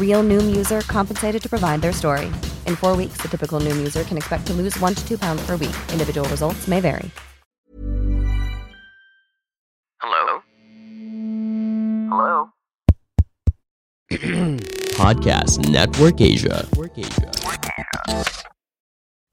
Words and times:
Real 0.00 0.22
Noom 0.22 0.54
user 0.54 0.80
compensated 0.82 1.40
to 1.42 1.48
provide 1.48 1.80
their 1.80 1.92
story. 1.92 2.26
In 2.66 2.76
four 2.76 2.96
weeks, 2.96 3.18
the 3.22 3.28
typical 3.28 3.60
Noom 3.60 3.78
user 3.78 4.02
can 4.02 4.18
expect 4.18 4.46
to 4.48 4.52
lose 4.52 4.78
one 4.80 4.94
to 4.94 5.08
two 5.08 5.16
pounds 5.16 5.40
per 5.46 5.52
week. 5.56 5.76
Individual 5.92 6.28
results 6.28 6.68
may 6.68 6.80
vary. 6.80 7.10
Hello? 10.02 10.42
Hello? 12.10 12.50
Podcast 14.96 15.68
Network 15.68 16.20
Asia. 16.20 16.66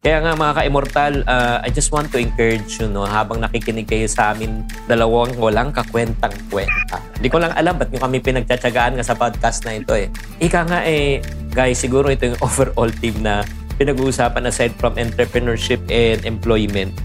Kaya 0.08 0.24
nga 0.24 0.40
mga 0.40 0.54
ka-immortal, 0.56 1.14
uh, 1.28 1.60
I 1.60 1.68
just 1.68 1.92
want 1.92 2.16
to 2.16 2.18
encourage 2.24 2.80
you, 2.80 2.88
no, 2.88 3.04
habang 3.04 3.44
nakikinig 3.44 3.92
kayo 3.92 4.08
sa 4.08 4.32
amin, 4.32 4.64
dalawang 4.88 5.36
walang 5.36 5.76
kakwentang 5.76 6.32
kwenta. 6.48 7.04
Hindi 7.20 7.28
ko 7.28 7.44
lang 7.44 7.52
alam 7.52 7.76
ba't 7.76 7.92
nyo 7.92 8.00
kami 8.00 8.24
pinagtsatsagaan 8.24 8.96
nga 8.96 9.04
sa 9.04 9.20
podcast 9.20 9.68
na 9.68 9.76
ito 9.76 9.92
eh. 9.92 10.08
Ika 10.40 10.64
nga 10.64 10.80
eh, 10.88 11.20
guys, 11.52 11.84
siguro 11.84 12.08
ito 12.08 12.24
yung 12.24 12.40
overall 12.48 12.88
team 12.88 13.20
na 13.20 13.44
pinag-uusapan 13.76 14.48
aside 14.48 14.72
from 14.80 14.96
entrepreneurship 14.96 15.84
and 15.92 16.24
employment 16.24 16.96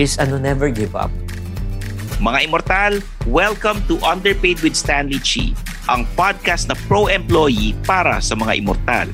is 0.00 0.16
ano, 0.16 0.40
never 0.40 0.72
give 0.72 0.96
up. 0.96 1.12
Mga 2.16 2.48
Immortal, 2.48 3.04
welcome 3.28 3.84
to 3.92 4.00
Underpaid 4.00 4.64
with 4.64 4.72
Stanley 4.72 5.20
Chi, 5.20 5.52
ang 5.92 6.08
podcast 6.16 6.64
na 6.64 6.76
pro-employee 6.88 7.76
para 7.84 8.24
sa 8.24 8.32
mga 8.32 8.56
Immortal. 8.56 9.12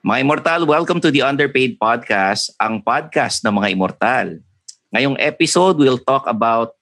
Mga 0.00 0.24
Immortal, 0.24 0.64
welcome 0.64 0.96
to 0.96 1.12
the 1.12 1.20
Underpaid 1.20 1.76
Podcast, 1.76 2.56
ang 2.56 2.80
podcast 2.80 3.44
ng 3.44 3.52
mga 3.52 3.68
Immortal. 3.76 4.40
Ngayong 4.96 5.20
episode, 5.20 5.76
we'll 5.76 6.00
talk 6.00 6.24
about 6.24 6.72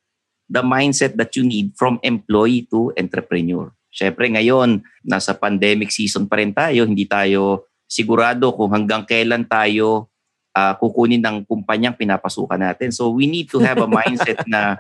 the 0.46 0.62
mindset 0.62 1.18
that 1.18 1.34
you 1.34 1.42
need 1.42 1.74
from 1.74 1.98
employee 2.06 2.70
to 2.70 2.94
entrepreneur. 2.94 3.74
Siyempre 3.90 4.30
ngayon, 4.30 4.86
nasa 5.02 5.34
pandemic 5.34 5.90
season 5.90 6.30
pa 6.30 6.38
rin 6.38 6.54
tayo, 6.54 6.86
hindi 6.86 7.10
tayo 7.10 7.66
sigurado 7.90 8.54
kung 8.54 8.70
hanggang 8.70 9.02
kailan 9.02 9.50
tayo 9.50 10.06
uh, 10.54 10.78
kukunin 10.78 11.18
ng 11.18 11.42
kumpanyang 11.42 11.98
pinapasukan 11.98 12.70
natin. 12.70 12.94
So 12.94 13.10
we 13.10 13.26
need 13.26 13.50
to 13.50 13.58
have 13.58 13.82
a 13.82 13.90
mindset 13.98 14.46
na 14.46 14.78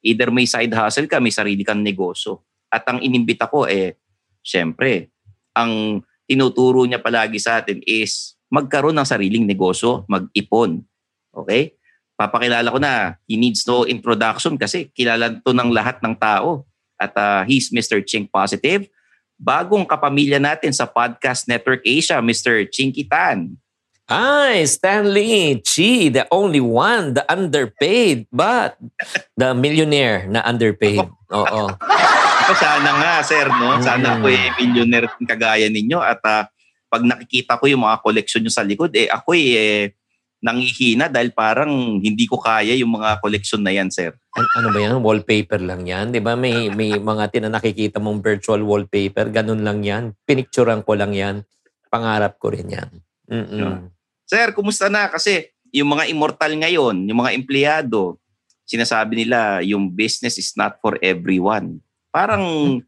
either 0.00 0.32
may 0.32 0.48
side 0.48 0.72
hustle 0.72 1.04
ka, 1.04 1.20
may 1.20 1.36
sarili 1.36 1.60
kang 1.68 1.84
negosyo. 1.84 2.48
At 2.72 2.88
ang 2.88 3.04
inimbita 3.04 3.44
ko 3.44 3.68
eh, 3.68 4.00
syempre, 4.40 5.12
ang 5.52 6.00
tinuturo 6.24 6.84
niya 6.84 7.00
palagi 7.00 7.36
sa 7.40 7.60
atin 7.60 7.80
is 7.84 8.34
magkaroon 8.48 8.96
ng 8.96 9.08
sariling 9.08 9.44
negosyo, 9.44 10.06
mag-ipon. 10.06 10.84
Okay? 11.34 11.74
Papakilala 12.14 12.70
ko 12.70 12.78
na, 12.78 13.18
he 13.26 13.34
needs 13.34 13.66
no 13.66 13.82
introduction 13.82 14.54
kasi 14.54 14.88
kilala 14.94 15.34
to 15.42 15.50
ng 15.50 15.70
lahat 15.74 15.98
ng 15.98 16.14
tao. 16.14 16.62
At 16.94 17.10
uh, 17.18 17.42
he's 17.42 17.74
Mr. 17.74 17.98
Chink 18.06 18.30
Positive. 18.30 18.86
Bagong 19.34 19.82
kapamilya 19.82 20.38
natin 20.38 20.70
sa 20.70 20.86
Podcast 20.86 21.50
Network 21.50 21.82
Asia, 21.82 22.22
Mr. 22.22 22.62
Chinky 22.70 23.02
Tan. 23.02 23.58
Hi, 24.06 24.62
Stanley 24.68 25.64
Chi, 25.64 26.12
the 26.12 26.28
only 26.30 26.60
one, 26.60 27.16
the 27.16 27.24
underpaid, 27.26 28.28
but 28.30 28.76
the 29.34 29.56
millionaire 29.56 30.28
na 30.28 30.44
underpaid. 30.44 31.08
Oo. 31.34 31.72
Sana 32.52 32.90
nga, 33.00 33.14
sir, 33.24 33.46
no? 33.48 33.80
Sana 33.80 34.20
ako 34.20 34.28
eh, 34.28 34.52
millionaire 34.60 35.08
kagaya 35.24 35.66
ninyo 35.72 35.96
at 35.96 36.20
uh, 36.20 36.44
pag 36.92 37.02
nakikita 37.02 37.56
ko 37.56 37.64
yung 37.66 37.82
mga 37.82 38.04
koleksyon 38.04 38.44
nyo 38.44 38.52
sa 38.52 38.62
likod, 38.62 38.92
eh 38.92 39.08
ako 39.08 39.32
eh, 39.32 39.96
nangihina 40.44 41.08
dahil 41.08 41.32
parang 41.32 41.96
hindi 42.04 42.28
ko 42.28 42.36
kaya 42.36 42.76
yung 42.76 43.00
mga 43.00 43.24
koleksyon 43.24 43.64
na 43.64 43.72
yan, 43.72 43.88
sir. 43.88 44.12
An- 44.36 44.52
ano 44.60 44.68
ba 44.68 44.78
yan? 44.78 45.00
Wallpaper 45.00 45.64
lang 45.64 45.88
yan? 45.88 46.12
Di 46.12 46.20
ba 46.20 46.36
may, 46.36 46.68
may 46.68 47.00
mga 47.00 47.32
tinanakikita 47.32 47.96
mong 47.96 48.20
virtual 48.20 48.60
wallpaper? 48.60 49.32
Ganun 49.32 49.64
lang 49.64 49.80
yan. 49.80 50.12
Pinicturean 50.28 50.84
ko 50.84 50.92
lang 51.00 51.16
yan. 51.16 51.48
Pangarap 51.88 52.36
ko 52.36 52.52
rin 52.52 52.68
yan. 52.68 52.90
Mm-mm. 53.24 53.56
Yeah. 53.56 53.78
Sir, 54.28 54.52
kumusta 54.52 54.92
na? 54.92 55.08
Kasi 55.08 55.48
yung 55.72 55.96
mga 55.96 56.12
immortal 56.12 56.52
ngayon, 56.52 57.08
yung 57.08 57.18
mga 57.24 57.32
empleyado, 57.32 58.20
sinasabi 58.68 59.24
nila 59.24 59.64
yung 59.64 59.88
business 59.92 60.36
is 60.36 60.52
not 60.56 60.76
for 60.80 61.00
everyone. 61.00 61.80
Parang 62.14 62.78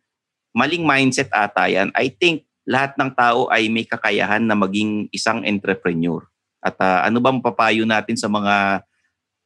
maling 0.54 0.86
mindset 0.86 1.26
ata 1.34 1.66
yan. 1.66 1.90
I 1.98 2.14
think 2.14 2.46
lahat 2.62 2.94
ng 2.94 3.10
tao 3.10 3.50
ay 3.50 3.66
may 3.66 3.82
kakayahan 3.82 4.46
na 4.46 4.54
maging 4.54 5.10
isang 5.10 5.42
entrepreneur. 5.42 6.22
At 6.62 6.78
uh, 6.78 7.02
ano 7.02 7.18
bang 7.18 7.42
papayo 7.42 7.82
natin 7.82 8.14
sa 8.14 8.30
mga 8.30 8.86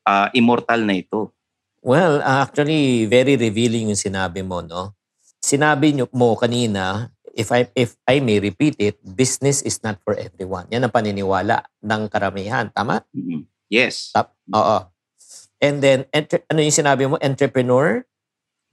uh, 0.05 0.29
immortal 0.37 0.85
na 0.85 1.01
ito? 1.01 1.33
Well, 1.81 2.21
actually, 2.21 3.09
very 3.09 3.41
revealing 3.41 3.89
yung 3.89 3.97
sinabi 3.97 4.45
mo, 4.45 4.61
no? 4.61 4.93
Sinabi 5.41 5.97
nyo 5.97 6.05
mo 6.13 6.37
kanina, 6.37 7.09
if 7.33 7.49
I 7.49 7.65
if 7.73 7.97
I 8.05 8.21
may 8.21 8.37
repeat 8.37 8.77
it, 8.77 9.01
business 9.01 9.65
is 9.65 9.81
not 9.81 9.97
for 10.05 10.13
everyone. 10.13 10.69
Yan 10.69 10.85
ang 10.85 10.93
paniniwala 10.93 11.65
ng 11.81 12.03
karamihan, 12.13 12.69
tama? 12.69 13.01
Mm-hmm. 13.17 13.49
Yes. 13.73 14.13
Tap, 14.13 14.37
oo. 14.53 14.79
And 15.61 15.81
then 15.81 16.05
entre, 16.13 16.45
ano 16.53 16.61
yung 16.61 16.77
sinabi 16.77 17.09
mo? 17.09 17.17
Entrepreneur? 17.17 18.05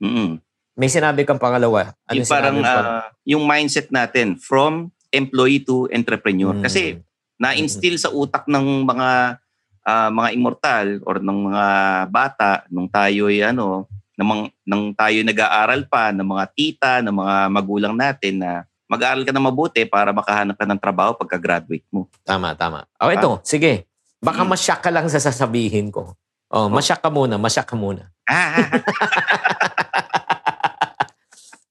Mm-hmm. 0.04 0.47
May 0.78 0.86
sinabi 0.86 1.26
kang 1.26 1.42
pangalawa. 1.42 1.90
Ano 2.06 2.22
yung 2.22 2.30
parang 2.30 2.56
uh, 2.62 3.02
yung 3.26 3.42
mindset 3.42 3.90
natin 3.90 4.38
from 4.38 4.94
employee 5.10 5.66
to 5.66 5.90
entrepreneur. 5.90 6.54
Mm. 6.54 6.62
Kasi 6.62 7.02
na-instill 7.34 7.98
sa 7.98 8.14
utak 8.14 8.46
ng 8.46 8.86
mga 8.86 9.42
uh, 9.82 10.10
mga 10.14 10.28
immortal 10.38 10.86
or 11.02 11.18
ng 11.18 11.38
mga 11.50 11.66
bata 12.14 12.62
nung 12.70 12.86
tayo 12.86 13.26
ay 13.26 13.42
ano 13.42 13.90
nang, 14.18 14.50
nang 14.66 14.82
tayo 14.98 15.18
nag-aaral 15.22 15.86
pa 15.86 16.10
ng 16.10 16.26
mga 16.26 16.44
tita, 16.50 16.92
ng 17.06 17.14
mga 17.14 17.36
magulang 17.54 17.94
natin 17.94 18.42
na 18.42 18.66
mag-aaral 18.90 19.22
ka 19.22 19.30
na 19.30 19.38
mabuti 19.38 19.86
para 19.86 20.10
makahanap 20.10 20.58
ka 20.58 20.66
ng 20.66 20.80
trabaho 20.82 21.14
pagka-graduate 21.14 21.86
mo. 21.94 22.10
Tama, 22.26 22.58
tama. 22.58 22.82
Oh, 22.98 23.14
ito, 23.14 23.38
sige. 23.46 23.86
Baka 24.18 24.42
hmm. 24.42 24.50
masyak 24.50 24.80
ka 24.82 24.90
lang 24.90 25.06
sa 25.06 25.22
sasabihin 25.22 25.94
ko. 25.94 26.18
Oh, 26.50 26.66
oh. 26.66 26.68
masyak 26.72 26.98
ka 26.98 27.12
muna, 27.12 27.38
masyak 27.38 27.68
ka 27.68 27.78
muna. 27.78 28.10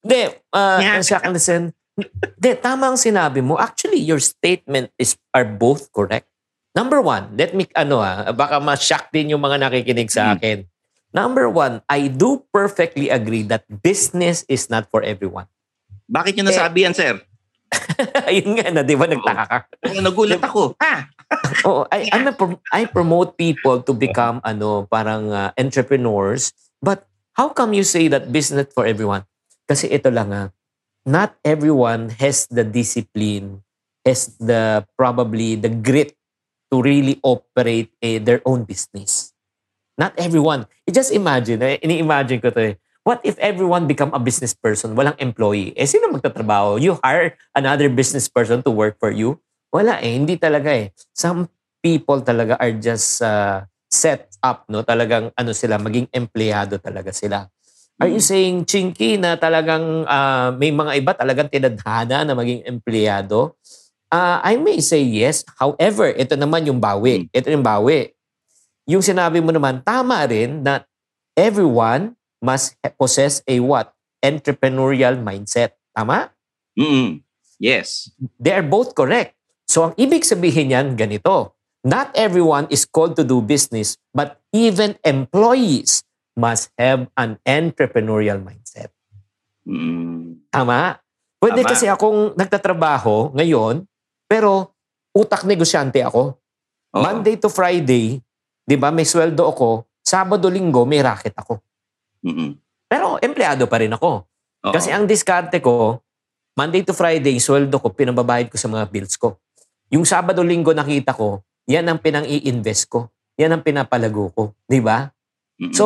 Hindi, 0.08 0.24
uh, 0.56 0.80
masyak 0.80 1.28
listen. 1.36 1.76
Hindi, 2.00 2.52
tama 2.64 2.96
ang 2.96 3.00
sinabi 3.00 3.44
mo. 3.44 3.60
Actually, 3.60 4.00
your 4.00 4.24
statement 4.24 4.88
is 4.96 5.20
are 5.36 5.44
both 5.44 5.92
correct. 5.92 6.32
Number 6.72 7.04
one, 7.04 7.36
let 7.36 7.52
me, 7.52 7.68
ano 7.76 8.00
ha, 8.00 8.32
baka 8.32 8.62
ma-shock 8.64 9.12
din 9.12 9.36
yung 9.36 9.44
mga 9.44 9.68
nakikinig 9.68 10.08
sa 10.08 10.38
akin. 10.38 10.64
Number 11.10 11.50
one, 11.50 11.82
I 11.90 12.08
do 12.08 12.46
perfectly 12.54 13.10
agree 13.10 13.42
that 13.50 13.66
business 13.82 14.46
is 14.46 14.70
not 14.70 14.86
for 14.94 15.02
everyone. 15.02 15.50
Bakit 16.08 16.38
nyo 16.38 16.54
nasabi 16.54 16.84
eh, 16.84 16.84
yan, 16.88 16.94
sir? 16.94 17.14
Ayun 18.30 18.62
nga 18.62 18.70
na, 18.72 18.82
di 18.86 18.94
ba? 18.94 19.10
Nagtaka 19.10 19.44
ka. 19.50 19.58
Oo, 19.90 20.00
nagulat 20.00 20.40
ako. 20.40 20.78
Ha? 20.80 21.10
Oo, 21.68 21.84
I, 21.92 22.08
I'm 22.14 22.30
a 22.30 22.36
I 22.72 22.82
promote 22.88 23.36
people 23.36 23.84
to 23.84 23.92
become 23.92 24.40
ano 24.48 24.88
parang 24.88 25.28
uh, 25.34 25.52
entrepreneurs. 25.60 26.56
But 26.80 27.04
how 27.36 27.52
come 27.52 27.76
you 27.76 27.84
say 27.84 28.08
that 28.08 28.32
business 28.32 28.72
for 28.72 28.88
everyone? 28.88 29.28
Kasi 29.68 29.92
ito 29.92 30.08
lang 30.08 30.32
ah, 30.32 30.48
not 31.04 31.36
everyone 31.44 32.08
has 32.18 32.48
the 32.48 32.64
discipline, 32.64 33.62
has 34.08 34.36
the 34.40 34.88
probably 34.96 35.60
the 35.60 35.70
grit 35.70 36.16
to 36.72 36.80
really 36.80 37.20
operate 37.24 37.92
a, 38.04 38.20
their 38.20 38.40
own 38.48 38.64
business. 38.64 39.32
Not 40.00 40.14
everyone. 40.16 40.68
Just 40.88 41.12
imagine, 41.12 41.64
eh, 41.64 41.80
ini-imagine 41.82 42.40
ko 42.40 42.52
to 42.52 42.62
eh. 42.62 42.76
What 43.08 43.24
if 43.24 43.40
everyone 43.40 43.88
become 43.88 44.12
a 44.12 44.20
business 44.20 44.52
person, 44.52 44.92
walang 44.94 45.16
employee? 45.18 45.72
Eh, 45.80 45.88
sino 45.88 46.12
magtatrabaho? 46.12 46.76
You 46.76 47.00
hire 47.00 47.40
another 47.56 47.88
business 47.88 48.28
person 48.28 48.60
to 48.68 48.72
work 48.72 49.00
for 49.00 49.16
you? 49.16 49.40
Wala 49.72 50.00
eh, 50.04 50.20
hindi 50.20 50.36
talaga 50.36 50.76
eh. 50.76 50.92
Some 51.16 51.48
people 51.80 52.20
talaga 52.20 52.60
are 52.60 52.76
just 52.76 53.24
uh, 53.24 53.64
set 53.88 54.28
up, 54.44 54.68
no? 54.68 54.84
Talagang 54.84 55.32
ano 55.40 55.52
sila, 55.56 55.80
maging 55.80 56.12
empleyado 56.12 56.78
talaga 56.84 57.16
sila. 57.16 57.48
Are 57.98 58.06
you 58.06 58.22
saying, 58.22 58.70
Chinky, 58.70 59.18
na 59.18 59.34
talagang 59.42 60.06
uh, 60.06 60.54
may 60.54 60.70
mga 60.70 61.02
iba 61.02 61.12
talagang 61.18 61.50
tinadhana 61.50 62.22
na 62.22 62.38
maging 62.38 62.62
empleyado? 62.70 63.58
Uh, 64.14 64.38
I 64.46 64.62
may 64.62 64.78
say 64.86 65.02
yes. 65.02 65.42
However, 65.58 66.14
ito 66.14 66.38
naman 66.38 66.70
yung 66.70 66.78
bawi. 66.78 67.26
Ito 67.34 67.50
yung 67.50 67.66
bawi. 67.66 68.14
Yung 68.86 69.02
sinabi 69.02 69.42
mo 69.42 69.50
naman, 69.50 69.82
tama 69.82 70.22
rin 70.30 70.62
na 70.62 70.86
everyone 71.34 72.14
must 72.38 72.78
possess 73.02 73.42
a 73.50 73.58
what? 73.60 73.92
Entrepreneurial 74.22 75.18
mindset. 75.18 75.74
Tama? 75.90 76.30
Mm-mm. 76.78 77.26
Yes. 77.58 78.14
They 78.38 78.54
are 78.54 78.64
both 78.64 78.94
correct. 78.94 79.34
So 79.66 79.90
ang 79.90 79.94
ibig 79.98 80.22
sabihin 80.22 80.70
yan, 80.70 80.94
ganito. 80.94 81.58
Not 81.82 82.14
everyone 82.14 82.70
is 82.70 82.86
called 82.86 83.18
to 83.18 83.26
do 83.26 83.42
business, 83.42 83.98
but 84.14 84.38
even 84.54 85.02
employees 85.02 86.07
must 86.38 86.70
have 86.78 87.10
an 87.18 87.42
entrepreneurial 87.42 88.38
mindset. 88.38 88.94
Mm. 89.66 90.48
Tama? 90.54 91.02
Pwede 91.42 91.66
Tama. 91.66 91.70
kasi 91.74 91.90
akong 91.90 92.38
nagtatrabaho 92.38 93.34
ngayon, 93.34 93.84
pero 94.30 94.78
utak 95.18 95.44
negosyante 95.50 96.06
ako. 96.06 96.38
Oo. 96.94 97.02
Monday 97.02 97.42
to 97.42 97.50
Friday, 97.50 98.22
di 98.64 98.76
ba, 98.78 98.94
may 98.94 99.04
sweldo 99.04 99.50
ako. 99.50 99.90
Sabado, 100.06 100.48
linggo, 100.48 100.86
may 100.86 101.02
racket 101.02 101.34
ako. 101.36 101.60
Mm-mm. 102.24 102.56
Pero 102.88 103.20
empleyado 103.20 103.68
pa 103.68 103.82
rin 103.82 103.92
ako. 103.92 104.24
Oo. 104.24 104.74
Kasi 104.74 104.94
ang 104.94 105.10
diskarte 105.10 105.60
ko, 105.60 106.00
Monday 106.58 106.82
to 106.86 106.94
Friday, 106.94 107.38
sweldo 107.42 107.78
ko, 107.82 107.92
pinababayad 107.94 108.50
ko 108.50 108.58
sa 108.58 108.70
mga 108.72 108.88
bills 108.90 109.18
ko. 109.20 109.38
Yung 109.94 110.06
Sabado, 110.08 110.42
Linggo 110.42 110.74
nakita 110.74 111.14
ko, 111.14 111.44
yan 111.68 111.86
ang 111.86 112.00
pinang 112.00 112.26
i-invest 112.26 112.88
ko. 112.88 113.12
Yan 113.38 113.54
ang 113.54 113.62
pinapalago 113.62 114.34
ko. 114.34 114.44
Di 114.66 114.82
ba? 114.82 115.12
Mm-mm. 115.58 115.74
So, 115.74 115.86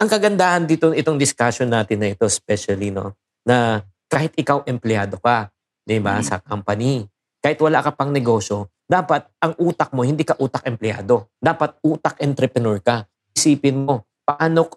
ang 0.00 0.08
kagandahan 0.08 0.64
dito, 0.64 0.92
itong 0.92 1.20
discussion 1.20 1.68
natin 1.68 2.00
na 2.00 2.12
ito, 2.12 2.24
especially, 2.24 2.92
no, 2.92 3.16
na 3.44 3.84
kahit 4.08 4.32
ikaw 4.36 4.64
empleyado 4.64 5.16
ka, 5.20 5.48
di 5.84 6.00
ba, 6.00 6.20
Mhm. 6.20 6.24
sa 6.24 6.36
company, 6.40 7.04
kahit 7.40 7.56
wala 7.60 7.80
ka 7.80 7.92
pang 7.96 8.12
negosyo, 8.12 8.68
dapat 8.84 9.28
ang 9.40 9.56
utak 9.56 9.92
mo, 9.96 10.04
hindi 10.04 10.24
ka 10.26 10.36
utak 10.36 10.66
empleyado. 10.68 11.30
Dapat 11.40 11.80
utak 11.80 12.20
entrepreneur 12.20 12.76
ka. 12.82 13.06
Isipin 13.32 13.86
mo, 13.86 14.04
paano 14.26 14.68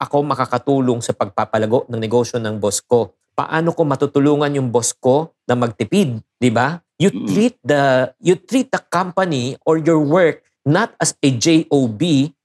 ako 0.00 0.16
makakatulong 0.24 1.00
sa 1.00 1.12
pagpapalago 1.12 1.86
ng 1.88 2.00
negosyo 2.00 2.40
ng 2.40 2.60
boss 2.60 2.80
ko? 2.84 3.14
Paano 3.32 3.72
ko 3.72 3.86
matutulungan 3.86 4.52
yung 4.52 4.68
boss 4.68 4.92
ko 4.92 5.32
na 5.48 5.54
magtipid, 5.56 6.20
di 6.36 6.50
ba? 6.52 6.82
You 7.00 7.08
Mm. 7.14 7.26
treat 7.32 7.56
the 7.64 8.12
you 8.20 8.36
treat 8.36 8.68
the 8.68 8.82
company 8.92 9.56
or 9.64 9.80
your 9.80 10.00
work 10.02 10.44
not 10.68 10.92
as 11.00 11.16
a 11.24 11.28
job 11.32 11.64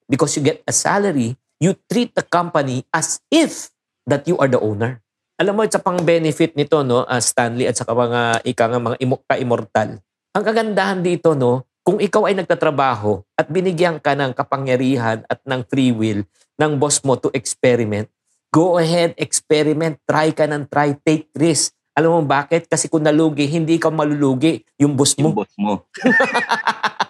because 0.10 0.34
you 0.38 0.44
get 0.46 0.62
a 0.66 0.74
salary, 0.74 1.38
you 1.60 1.74
treat 1.90 2.14
the 2.14 2.26
company 2.26 2.86
as 2.94 3.22
if 3.30 3.74
that 4.06 4.26
you 4.30 4.38
are 4.38 4.50
the 4.50 4.62
owner. 4.62 5.02
Alam 5.36 5.60
mo, 5.60 5.62
sa 5.68 5.84
pang 5.84 6.00
benefit 6.00 6.56
nito, 6.56 6.80
no, 6.86 7.04
ah, 7.04 7.20
Stanley 7.20 7.68
at 7.68 7.76
sa 7.76 7.84
mga 7.84 8.46
ika 8.48 8.72
nga 8.72 8.80
mga 8.80 8.98
imo, 9.04 9.20
ka-immortal. 9.28 10.00
Ang 10.32 10.44
kagandahan 10.44 11.04
dito, 11.04 11.36
no, 11.36 11.68
kung 11.84 12.00
ikaw 12.00 12.32
ay 12.32 12.40
nagtatrabaho 12.40 13.22
at 13.36 13.52
binigyan 13.52 14.00
ka 14.00 14.16
ng 14.16 14.32
kapangyarihan 14.32 15.22
at 15.28 15.40
ng 15.44 15.62
free 15.68 15.92
will 15.92 16.24
ng 16.56 16.72
boss 16.80 17.04
mo 17.04 17.20
to 17.20 17.30
experiment, 17.36 18.08
go 18.50 18.80
ahead, 18.80 19.12
experiment, 19.20 20.00
try 20.08 20.32
ka 20.32 20.48
ng 20.48 20.66
try, 20.72 20.96
take 21.04 21.28
risk. 21.36 21.76
Alam 21.96 22.20
mo 22.20 22.22
bakit? 22.28 22.68
Kasi 22.72 22.88
kung 22.88 23.04
nalugi, 23.04 23.48
hindi 23.48 23.76
ka 23.76 23.92
malulugi. 23.92 24.64
Yung 24.80 24.96
boss 24.96 25.16
yung 25.16 25.32
mo. 25.32 25.44
boss 25.44 25.54
mo. 25.60 25.84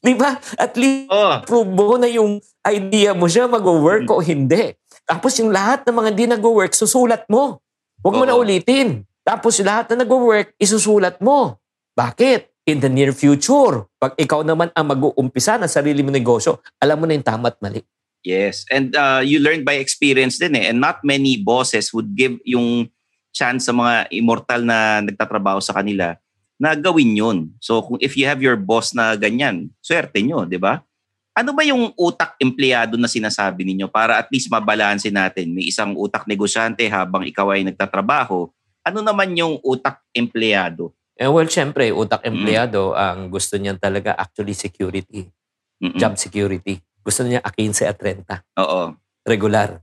Di 0.00 0.12
ba? 0.14 0.36
At 0.56 0.76
least 0.76 1.08
Oh. 1.10 1.40
prove 1.44 1.70
mo 1.70 1.96
na 1.96 2.06
yung 2.06 2.38
idea 2.62 3.16
mo 3.16 3.26
siya 3.26 3.48
mag-work 3.48 4.06
o 4.12 4.20
hindi. 4.20 4.76
Tapos 5.04 5.34
yung 5.40 5.50
lahat 5.50 5.82
ng 5.88 5.96
mga 5.96 6.08
hindi 6.12 6.26
nag-work, 6.30 6.72
susulat 6.76 7.26
mo. 7.26 7.58
Huwag 8.00 8.14
mo 8.16 8.24
na 8.24 8.36
ulitin. 8.36 9.02
Tapos 9.20 9.58
yung 9.60 9.68
lahat 9.68 9.92
na 9.92 10.04
nag-work, 10.04 10.54
isusulat 10.56 11.18
mo. 11.20 11.58
Bakit? 11.96 12.48
In 12.68 12.78
the 12.78 12.92
near 12.92 13.10
future, 13.10 13.88
pag 13.98 14.14
ikaw 14.14 14.44
naman 14.46 14.70
ang 14.76 14.86
mag-uumpisa 14.86 15.58
ng 15.58 15.66
sarili 15.66 16.04
mo 16.04 16.12
negosyo, 16.12 16.60
alam 16.78 17.00
mo 17.00 17.08
na 17.08 17.16
yung 17.16 17.26
tama 17.26 17.50
at 17.50 17.58
mali. 17.58 17.82
Yes. 18.20 18.68
And 18.68 18.92
uh, 18.94 19.24
you 19.24 19.40
learn 19.40 19.64
by 19.64 19.80
experience 19.80 20.36
din 20.36 20.54
eh. 20.54 20.68
And 20.68 20.78
not 20.78 21.00
many 21.02 21.40
bosses 21.40 21.88
would 21.90 22.12
give 22.12 22.36
yung 22.44 22.92
chance 23.32 23.66
sa 23.66 23.72
mga 23.72 24.12
immortal 24.12 24.60
na 24.62 25.00
nagtatrabaho 25.00 25.58
sa 25.58 25.72
kanila 25.72 26.14
na 26.60 26.76
gawin 26.76 27.16
yun. 27.16 27.38
So 27.56 27.80
kung 27.80 27.96
if 28.04 28.20
you 28.20 28.28
have 28.28 28.44
your 28.44 28.60
boss 28.60 28.92
na 28.92 29.16
ganyan, 29.16 29.72
swerte 29.80 30.20
nyo, 30.20 30.44
di 30.44 30.60
ba? 30.60 30.84
Ano 31.32 31.56
ba 31.56 31.64
yung 31.64 31.96
utak 31.96 32.36
empleyado 32.36 33.00
na 33.00 33.08
sinasabi 33.08 33.64
ninyo 33.64 33.88
para 33.88 34.20
at 34.20 34.28
least 34.28 34.52
mabalanse 34.52 35.08
natin? 35.08 35.56
May 35.56 35.72
isang 35.72 35.96
utak 35.96 36.28
negosyante 36.28 36.84
habang 36.92 37.24
ikaw 37.24 37.56
ay 37.56 37.64
nagtatrabaho. 37.64 38.52
Ano 38.84 39.00
naman 39.00 39.32
yung 39.32 39.56
utak 39.64 40.04
empleyado? 40.12 40.92
Eh, 41.16 41.28
well, 41.28 41.48
syempre, 41.48 41.88
utak 41.92 42.20
Mm. 42.24 42.28
empleyado, 42.32 42.92
ang 42.92 43.32
gusto 43.32 43.56
niyan 43.56 43.80
talaga 43.80 44.12
actually 44.16 44.52
security, 44.52 45.28
Mm-mm. 45.80 45.96
job 45.96 46.16
security. 46.20 46.80
Gusto 47.00 47.24
niya 47.24 47.40
15 47.40 47.88
at 47.88 47.96
30. 47.96 48.44
Oo. 48.60 48.92
Regular. 49.24 49.80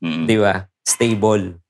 Mm-mm. 0.00 0.24
Di 0.24 0.36
ba? 0.40 0.64
Stable. 0.84 1.60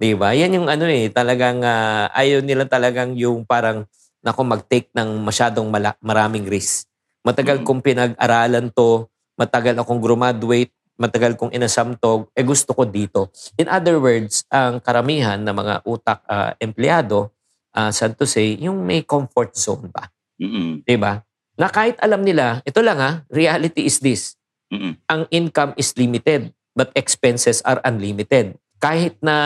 Di 0.00 0.16
ba? 0.16 0.32
Yan 0.32 0.56
yung 0.56 0.64
ano 0.64 0.88
eh, 0.88 1.12
talagang 1.12 1.60
ah, 1.60 2.08
ayaw 2.16 2.40
nila 2.40 2.64
talagang 2.64 3.12
yung 3.20 3.44
parang 3.44 3.84
nako 4.24 4.40
mag-take 4.48 4.88
ng 4.96 5.20
masyadong 5.20 5.68
mala- 5.68 6.00
maraming 6.00 6.48
risk. 6.48 6.88
Matagal 7.20 7.60
Mm. 7.60 7.64
kong 7.68 7.80
pinag-aralan 7.84 8.72
to, 8.72 9.04
matagal 9.36 9.76
akong 9.76 10.00
graduate, 10.00 10.72
matagal 10.96 11.36
kong 11.36 11.52
inasamtog, 11.52 12.32
eh 12.32 12.40
gusto 12.40 12.72
ko 12.72 12.88
dito. 12.88 13.28
In 13.60 13.68
other 13.68 14.00
words, 14.00 14.48
ang 14.48 14.80
karamihan 14.80 15.36
ng 15.36 15.52
mga 15.52 15.74
utak 15.84 16.24
ah, 16.24 16.56
empleyado, 16.56 17.28
uh, 17.76 17.92
sad 17.92 18.16
to 18.16 18.24
say, 18.24 18.56
yung 18.56 18.80
may 18.80 19.04
comfort 19.04 19.52
zone 19.52 19.92
ba? 19.92 20.08
Mm-mm. 20.40 20.80
Di 20.80 20.96
ba? 20.96 21.20
Na 21.60 21.68
kahit 21.68 22.00
alam 22.00 22.24
nila, 22.24 22.64
ito 22.64 22.80
lang 22.80 22.96
ha, 22.96 23.20
reality 23.28 23.84
is 23.84 24.00
this 24.00 24.32
Mm-mm. 24.72 24.96
ang 25.12 25.28
income 25.28 25.76
is 25.76 25.92
limited 25.92 26.56
but 26.72 26.88
expenses 26.96 27.60
are 27.68 27.84
unlimited. 27.84 28.56
Kahit 28.80 29.20
na 29.20 29.36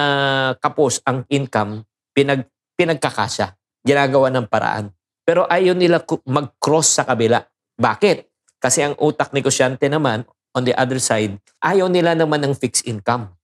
kapos 0.63 1.03
ang 1.03 1.27
income, 1.27 1.83
pinag, 2.15 2.47
pinagkakasya. 2.79 3.59
Ginagawa 3.85 4.31
ng 4.33 4.47
paraan. 4.49 4.95
Pero 5.27 5.45
ayaw 5.51 5.75
nila 5.75 6.01
mag-cross 6.25 6.97
sa 6.97 7.05
kabila. 7.05 7.43
Bakit? 7.77 8.31
Kasi 8.63 8.81
ang 8.87 8.95
utak 8.97 9.35
negosyante 9.35 9.91
naman, 9.91 10.25
on 10.55 10.63
the 10.63 10.73
other 10.79 11.03
side, 11.03 11.37
ayaw 11.61 11.91
nila 11.91 12.15
naman 12.15 12.41
ng 12.47 12.55
fixed 12.55 12.87
income. 12.87 13.35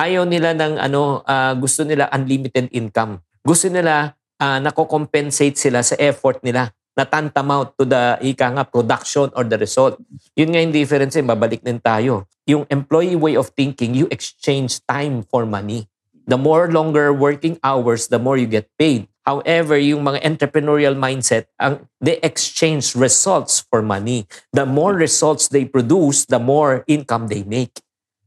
Ayaw 0.00 0.24
nila 0.24 0.56
ng 0.56 0.80
ano, 0.80 1.20
ah, 1.26 1.52
gusto 1.58 1.82
nila 1.84 2.08
unlimited 2.14 2.70
income. 2.72 3.20
Gusto 3.44 3.68
nila 3.68 4.16
uh, 4.38 4.58
nako-compensate 4.62 5.58
sila 5.58 5.82
sa 5.82 5.98
effort 5.98 6.40
nila 6.46 6.70
na 6.98 7.06
tantamount 7.06 7.78
to 7.78 7.86
the 7.86 8.18
ika 8.18 8.50
nga 8.50 8.66
production 8.66 9.30
or 9.38 9.46
the 9.46 9.54
result. 9.54 9.94
Yun 10.34 10.50
nga 10.50 10.58
yung 10.58 10.74
difference 10.74 11.14
eh, 11.14 11.22
babalik 11.22 11.62
din 11.62 11.78
tayo. 11.78 12.26
Yung 12.50 12.66
employee 12.66 13.14
way 13.14 13.38
of 13.38 13.54
thinking, 13.54 13.94
you 13.94 14.10
exchange 14.10 14.82
time 14.90 15.22
for 15.30 15.46
money. 15.46 15.86
The 16.26 16.34
more 16.34 16.66
longer 16.66 17.14
working 17.14 17.62
hours, 17.62 18.10
the 18.10 18.18
more 18.18 18.34
you 18.34 18.50
get 18.50 18.66
paid. 18.74 19.06
However, 19.22 19.78
yung 19.78 20.02
mga 20.02 20.26
entrepreneurial 20.26 20.98
mindset, 20.98 21.46
ang, 21.60 21.86
they 22.02 22.18
exchange 22.24 22.98
results 22.98 23.62
for 23.70 23.84
money. 23.84 24.26
The 24.50 24.66
more 24.66 24.98
results 24.98 25.52
they 25.52 25.68
produce, 25.68 26.26
the 26.26 26.42
more 26.42 26.82
income 26.90 27.30
they 27.30 27.46
make. 27.46 27.78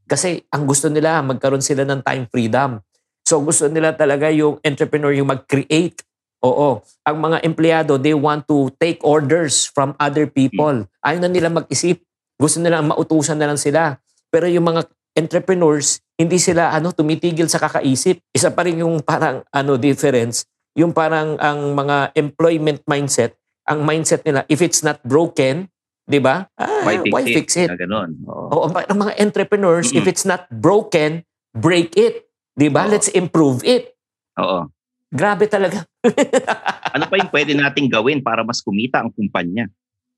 Kasi 0.06 0.46
ang 0.54 0.70
gusto 0.70 0.88
nila, 0.88 1.20
magkaroon 1.26 1.66
sila 1.66 1.84
ng 1.84 2.06
time 2.06 2.30
freedom. 2.30 2.80
So 3.26 3.42
gusto 3.42 3.66
nila 3.66 3.98
talaga 3.98 4.30
yung 4.30 4.62
entrepreneur 4.62 5.16
yung 5.16 5.34
mag-create. 5.34 6.06
Oo. 6.42 6.82
Ang 7.06 7.18
mga 7.22 7.38
empleyado, 7.46 8.02
they 8.02 8.14
want 8.14 8.46
to 8.46 8.74
take 8.78 8.98
orders 9.02 9.70
from 9.70 9.94
other 9.98 10.26
people. 10.26 10.86
Ayaw 11.00 11.20
na 11.22 11.30
nila 11.30 11.50
mag-isip. 11.50 12.02
Gusto 12.36 12.58
nila 12.58 12.82
mautusan 12.82 13.38
na 13.38 13.46
lang 13.46 13.62
sila. 13.62 14.02
Pero 14.28 14.50
yung 14.50 14.66
mga 14.66 14.90
entrepreneurs, 15.14 16.02
hindi 16.16 16.42
sila 16.42 16.72
ano 16.72 16.90
tumitigil 16.90 17.46
sa 17.46 17.60
kakaisip. 17.60 18.18
Isa 18.32 18.50
pa 18.50 18.66
rin 18.66 18.82
yung 18.82 19.02
parang 19.02 19.46
ano 19.50 19.78
difference. 19.78 20.46
yung 20.72 20.96
parang 20.96 21.36
ang 21.36 21.76
mga 21.76 22.16
employment 22.16 22.80
mindset, 22.88 23.36
ang 23.68 23.84
mindset 23.84 24.24
nila, 24.24 24.48
if 24.48 24.64
it's 24.64 24.80
not 24.80 25.04
broken, 25.04 25.68
di 26.08 26.16
ba? 26.16 26.48
Ah, 26.56 26.88
Why 26.88 26.96
fix 27.04 27.12
why 27.12 27.22
it? 27.22 27.36
fix 27.36 27.48
it? 27.60 27.68
Na 27.68 27.76
ganun. 27.76 28.16
Oo. 28.24 28.48
Oo, 28.56 28.66
ang 28.72 28.96
mga 28.98 29.20
entrepreneurs, 29.20 29.92
if 29.92 30.00
Mm-mm. 30.00 30.08
it's 30.08 30.24
not 30.24 30.48
broken, 30.48 31.28
break 31.52 32.00
it. 32.00 32.24
Di 32.56 32.72
ba? 32.72 32.88
Let's 32.88 33.12
improve 33.12 33.68
it. 33.68 34.00
Oo. 34.40 34.72
Grabe 35.12 35.46
talaga. 35.46 35.84
Ano 36.92 37.08
pa 37.08 37.16
yung 37.16 37.32
pwede 37.32 37.56
nating 37.56 37.88
gawin 37.88 38.20
para 38.20 38.44
mas 38.44 38.60
kumita 38.60 39.00
ang 39.00 39.16
kumpanya? 39.16 39.64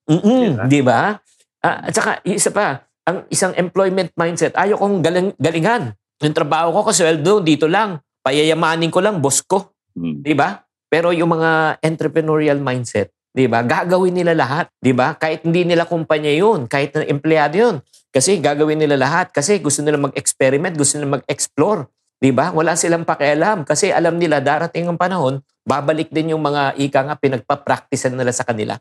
Mm-mm, 0.10 0.66
di 0.66 0.82
ba? 0.82 1.22
Ah, 1.62 1.86
at 1.86 1.94
saka, 1.94 2.18
isa 2.26 2.50
pa, 2.50 2.82
ang 3.06 3.30
isang 3.30 3.54
employment 3.54 4.10
mindset, 4.18 4.58
ayaw 4.58 4.82
kong 4.82 5.06
galing, 5.06 5.30
galingan. 5.38 5.94
Yung 6.24 6.34
trabaho 6.34 6.74
ko, 6.74 6.90
kasweldo, 6.90 7.46
dito 7.46 7.70
lang. 7.70 8.02
Payayamanin 8.26 8.90
ko 8.90 9.06
lang, 9.06 9.22
boss 9.22 9.46
ko. 9.46 9.70
Hmm. 9.94 10.26
Di 10.26 10.34
ba? 10.34 10.66
Pero 10.90 11.14
yung 11.14 11.36
mga 11.36 11.78
entrepreneurial 11.84 12.58
mindset, 12.58 13.14
di 13.30 13.46
ba? 13.46 13.62
Gagawin 13.62 14.18
nila 14.18 14.34
lahat. 14.34 14.74
Di 14.82 14.96
ba? 14.96 15.14
Kahit 15.14 15.46
hindi 15.46 15.62
nila 15.68 15.86
kumpanya 15.86 16.34
yun, 16.34 16.66
kahit 16.66 16.96
na 16.98 17.06
empleyado 17.06 17.54
yun. 17.54 17.76
Kasi 18.14 18.42
gagawin 18.42 18.82
nila 18.82 18.98
lahat. 18.98 19.30
Kasi 19.30 19.62
gusto 19.62 19.82
nila 19.86 19.98
mag-experiment, 19.98 20.74
gusto 20.74 20.98
nila 20.98 21.22
mag-explore. 21.22 21.86
Di 22.24 22.32
ba? 22.32 22.56
Wala 22.56 22.80
silang 22.80 23.04
pakialam. 23.04 23.68
Kasi 23.68 23.92
alam 23.92 24.16
nila, 24.16 24.40
darating 24.40 24.88
ang 24.88 24.96
panahon, 24.96 25.44
babalik 25.68 26.08
din 26.08 26.32
yung 26.32 26.40
mga 26.40 26.80
ika 26.80 27.04
nga 27.04 27.20
pinagpa-practicean 27.20 28.16
nila 28.16 28.32
sa 28.32 28.48
kanila. 28.48 28.80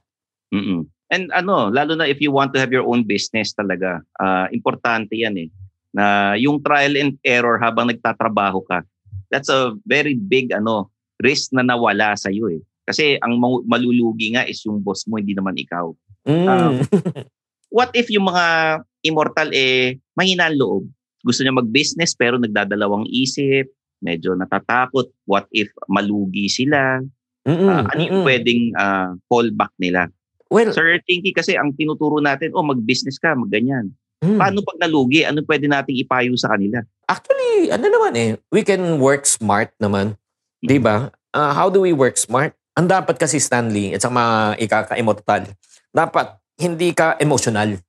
Mm-mm. 0.54 0.86
And 1.10 1.26
ano, 1.34 1.66
lalo 1.66 1.98
na 1.98 2.06
if 2.06 2.22
you 2.22 2.30
want 2.30 2.54
to 2.54 2.62
have 2.62 2.70
your 2.70 2.86
own 2.86 3.02
business 3.02 3.50
talaga, 3.50 3.98
ah, 4.22 4.46
importante 4.54 5.18
yan 5.18 5.34
eh. 5.34 5.48
Na 5.90 6.38
yung 6.38 6.62
trial 6.62 6.94
and 6.94 7.18
error 7.26 7.58
habang 7.58 7.90
nagtatrabaho 7.90 8.62
ka, 8.62 8.86
that's 9.26 9.50
a 9.50 9.74
very 9.90 10.14
big 10.14 10.54
ano 10.54 10.88
risk 11.18 11.50
na 11.50 11.66
nawala 11.66 12.14
sa 12.14 12.30
iyo 12.30 12.46
eh. 12.46 12.62
Kasi 12.86 13.18
ang 13.18 13.42
malulugi 13.66 14.38
nga 14.38 14.46
is 14.46 14.62
yung 14.62 14.78
boss 14.78 15.02
mo, 15.10 15.18
hindi 15.18 15.34
naman 15.34 15.58
ikaw. 15.58 15.90
Mm. 16.30 16.46
Um, 16.46 16.72
What 17.72 17.96
if 17.96 18.12
yung 18.12 18.28
mga 18.28 18.44
immortal 19.00 19.48
eh 19.56 19.96
mahina 20.12 20.52
ang 20.52 20.60
loob? 20.60 20.84
Gusto 21.22 21.42
niya 21.42 21.54
mag-business 21.54 22.12
pero 22.12 22.36
nagdadalawang 22.36 23.06
isip, 23.08 23.70
medyo 24.02 24.34
natatakot. 24.34 25.10
What 25.24 25.46
if 25.54 25.70
malugi 25.86 26.50
sila? 26.50 26.98
Mm-mm, 27.42 27.66
Ah, 27.66 27.86
ano 27.90 28.00
yung 28.02 28.14
mm-mm. 28.22 28.26
pwedeng 28.26 28.62
ah, 28.74 29.14
fallback 29.26 29.72
nila? 29.78 30.06
Well, 30.52 30.70
Sir 30.70 31.00
Tinky, 31.02 31.32
kasi 31.32 31.56
ang 31.56 31.72
tinuturo 31.72 32.20
natin, 32.20 32.52
oh, 32.52 32.62
mag-business 32.62 33.16
ka, 33.16 33.32
magganyan. 33.32 33.88
mm. 34.20 34.36
Paano 34.36 34.60
pag 34.60 34.78
nalugi? 34.78 35.24
Ano 35.24 35.40
pwede 35.48 35.64
nating 35.64 35.96
ipayo 35.96 36.36
sa 36.36 36.52
kanila? 36.52 36.84
Actually, 37.08 37.72
ano 37.72 37.86
naman 37.88 38.12
eh, 38.14 38.30
we 38.52 38.60
can 38.60 39.00
work 39.00 39.24
smart 39.24 39.72
naman. 39.80 40.14
Di 40.60 40.76
ba? 40.76 41.08
Ah, 41.32 41.56
how 41.56 41.72
do 41.72 41.80
we 41.82 41.96
work 41.96 42.20
smart? 42.20 42.52
Ang 42.76 42.84
dapat 42.86 43.16
kasi 43.16 43.40
Stanley 43.40 43.96
at 43.96 44.04
sa 44.04 44.12
mga 44.12 44.60
ikaka-immortal, 44.60 45.48
dapat 45.90 46.36
hindi 46.56 46.92
ka 46.92 47.16
emotional 47.16 47.80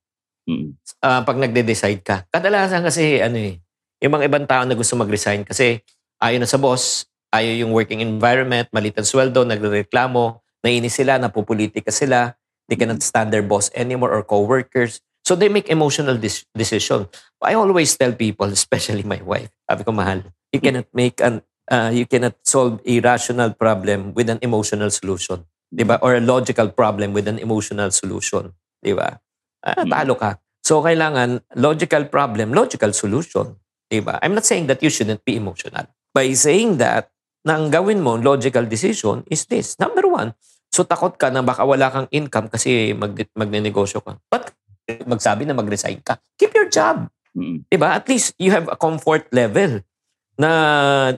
Mm. 0.44 0.76
ah, 1.00 1.24
pag 1.24 1.40
nagde-decide 1.40 2.04
ka. 2.04 2.28
Kadalasan 2.28 2.84
kasi 2.84 3.20
ano 3.20 3.40
eh, 3.40 3.64
yung 4.04 4.12
mga 4.12 4.28
ibang 4.28 4.44
tao 4.44 4.62
na 4.68 4.76
gusto 4.76 4.92
mag-resign 4.96 5.48
kasi 5.48 5.80
ayaw 6.20 6.38
na 6.40 6.48
sa 6.48 6.60
boss, 6.60 7.08
ayaw 7.32 7.64
yung 7.64 7.72
working 7.72 8.04
environment, 8.04 8.68
malit 8.70 8.92
ang 9.00 9.08
sweldo, 9.08 9.42
nagrereklamo, 9.48 10.44
nainis 10.60 11.00
sila, 11.00 11.16
napupolitika 11.16 11.88
sila, 11.88 12.36
they 12.68 12.76
cannot 12.76 13.00
stand 13.00 13.32
their 13.32 13.44
boss 13.44 13.72
anymore 13.72 14.12
or 14.12 14.20
co-workers. 14.24 15.00
So 15.24 15.32
they 15.32 15.48
make 15.48 15.72
emotional 15.72 16.20
dis- 16.20 16.44
decision. 16.52 17.08
I 17.40 17.56
always 17.56 17.96
tell 17.96 18.12
people, 18.12 18.48
especially 18.52 19.04
my 19.04 19.24
wife, 19.24 19.48
sabi 19.64 19.84
ko, 19.84 19.92
mahal, 19.92 20.20
you 20.52 20.60
cannot 20.60 20.88
make 20.92 21.20
an, 21.24 21.40
uh, 21.72 21.88
you 21.88 22.04
cannot 22.04 22.36
solve 22.44 22.80
a 22.84 23.00
rational 23.00 23.56
problem 23.56 24.12
with 24.12 24.28
an 24.28 24.36
emotional 24.44 24.92
solution. 24.92 25.48
Di 25.72 25.84
ba? 25.84 25.96
Or 26.04 26.16
a 26.16 26.20
logical 26.20 26.68
problem 26.68 27.16
with 27.16 27.24
an 27.24 27.40
emotional 27.40 27.88
solution. 27.88 28.52
Di 28.84 28.92
ba? 28.92 29.23
Ah, 29.64 29.82
Mm. 29.82 29.90
talo 29.90 30.14
ka. 30.20 30.36
So, 30.60 30.84
kailangan 30.84 31.40
logical 31.56 32.08
problem, 32.12 32.52
logical 32.52 32.92
solution. 32.92 33.56
Diba? 33.88 34.20
I'm 34.20 34.36
not 34.36 34.44
saying 34.44 34.68
that 34.68 34.84
you 34.84 34.92
shouldn't 34.92 35.24
be 35.24 35.36
emotional. 35.36 35.88
By 36.12 36.32
saying 36.36 36.80
that, 36.80 37.08
na 37.44 37.60
ang 37.60 37.68
gawin 37.68 38.00
mo, 38.00 38.16
logical 38.16 38.64
decision 38.64 39.24
is 39.28 39.44
this. 39.48 39.76
Number 39.76 40.08
one, 40.08 40.32
so 40.72 40.84
takot 40.84 41.20
ka 41.20 41.28
na 41.28 41.44
baka 41.44 41.64
wala 41.68 41.92
kang 41.92 42.08
income 42.08 42.48
kasi 42.48 42.96
mag 42.96 43.12
magnenegosyo 43.36 44.00
ka. 44.00 44.16
But 44.32 44.56
magsabi 45.04 45.44
na 45.44 45.52
mag-resign 45.52 46.00
ka. 46.00 46.16
Keep 46.40 46.52
your 46.56 46.68
job. 46.72 47.08
Mm. 47.36 47.68
Diba? 47.68 47.92
At 47.92 48.08
least 48.08 48.32
you 48.40 48.48
have 48.52 48.68
a 48.72 48.76
comfort 48.76 49.28
level 49.32 49.84
na 50.34 50.50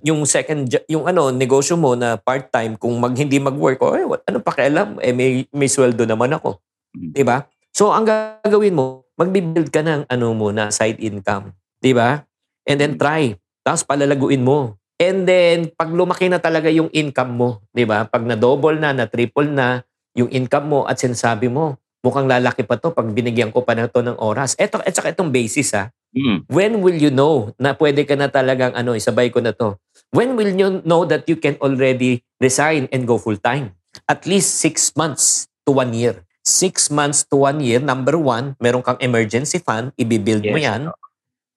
yung 0.04 0.28
second 0.28 0.68
yung 0.92 1.08
ano 1.08 1.32
negosyo 1.32 1.72
mo 1.80 1.96
na 1.96 2.20
part-time 2.20 2.76
kung 2.76 3.00
mag 3.00 3.16
hindi 3.16 3.40
mag-work 3.40 3.80
oh, 3.80 3.96
eh, 3.96 4.04
ano 4.04 4.44
pakialam 4.44 5.00
eh 5.00 5.14
may 5.16 5.48
may 5.56 5.72
sweldo 5.72 6.04
naman 6.04 6.36
ako. 6.36 6.60
Mm. 6.92 7.10
'Di 7.16 7.24
ba? 7.24 7.40
So 7.76 7.92
ang 7.92 8.08
gagawin 8.08 8.72
mo, 8.72 9.04
magbi-build 9.20 9.68
ka 9.68 9.84
ng 9.84 10.08
ano 10.08 10.32
muna, 10.32 10.72
side 10.72 10.96
income, 10.96 11.52
'di 11.84 11.92
ba? 11.92 12.24
And 12.64 12.80
then 12.80 12.96
try. 12.96 13.36
Tapos 13.60 13.84
palalaguin 13.84 14.40
mo. 14.40 14.80
And 14.96 15.28
then 15.28 15.68
pag 15.76 15.92
lumaki 15.92 16.32
na 16.32 16.40
talaga 16.40 16.72
yung 16.72 16.88
income 16.96 17.36
mo, 17.36 17.60
'di 17.76 17.84
ba? 17.84 18.08
Pag 18.08 18.24
na-double 18.24 18.80
na, 18.80 18.96
na-triple 18.96 19.52
na 19.52 19.84
yung 20.16 20.32
income 20.32 20.72
mo 20.72 20.80
at 20.88 20.96
sinasabi 20.96 21.52
mo, 21.52 21.76
mukhang 22.00 22.24
lalaki 22.24 22.64
pa 22.64 22.80
to 22.80 22.96
pag 22.96 23.12
binigyan 23.12 23.52
ko 23.52 23.60
pa 23.60 23.76
na 23.76 23.92
to 23.92 24.00
ng 24.00 24.16
oras. 24.24 24.56
Eto, 24.56 24.80
at 24.80 24.96
saka 24.96 25.12
itong 25.12 25.28
basis 25.28 25.76
ha. 25.76 25.92
Mm. 26.16 26.48
When 26.48 26.72
will 26.80 26.96
you 26.96 27.12
know 27.12 27.52
na 27.60 27.76
pwede 27.76 28.08
ka 28.08 28.16
na 28.16 28.32
talagang 28.32 28.72
ano, 28.72 28.96
isabay 28.96 29.28
ko 29.28 29.44
na 29.44 29.52
to? 29.52 29.76
When 30.16 30.32
will 30.32 30.48
you 30.48 30.80
know 30.88 31.04
that 31.04 31.28
you 31.28 31.36
can 31.36 31.60
already 31.60 32.24
resign 32.40 32.88
and 32.88 33.04
go 33.04 33.20
full-time? 33.20 33.76
At 34.08 34.24
least 34.24 34.64
six 34.64 34.96
months 34.96 35.44
to 35.68 35.76
one 35.76 35.92
year. 35.92 36.25
Six 36.46 36.94
months 36.94 37.26
to 37.26 37.42
one 37.42 37.58
year, 37.58 37.82
number 37.82 38.14
one, 38.14 38.54
meron 38.62 38.86
kang 38.86 39.02
emergency 39.02 39.58
fund, 39.58 39.90
ibibuild 39.98 40.46
mo 40.46 40.54
Yes. 40.54 40.66
yan. 40.70 40.82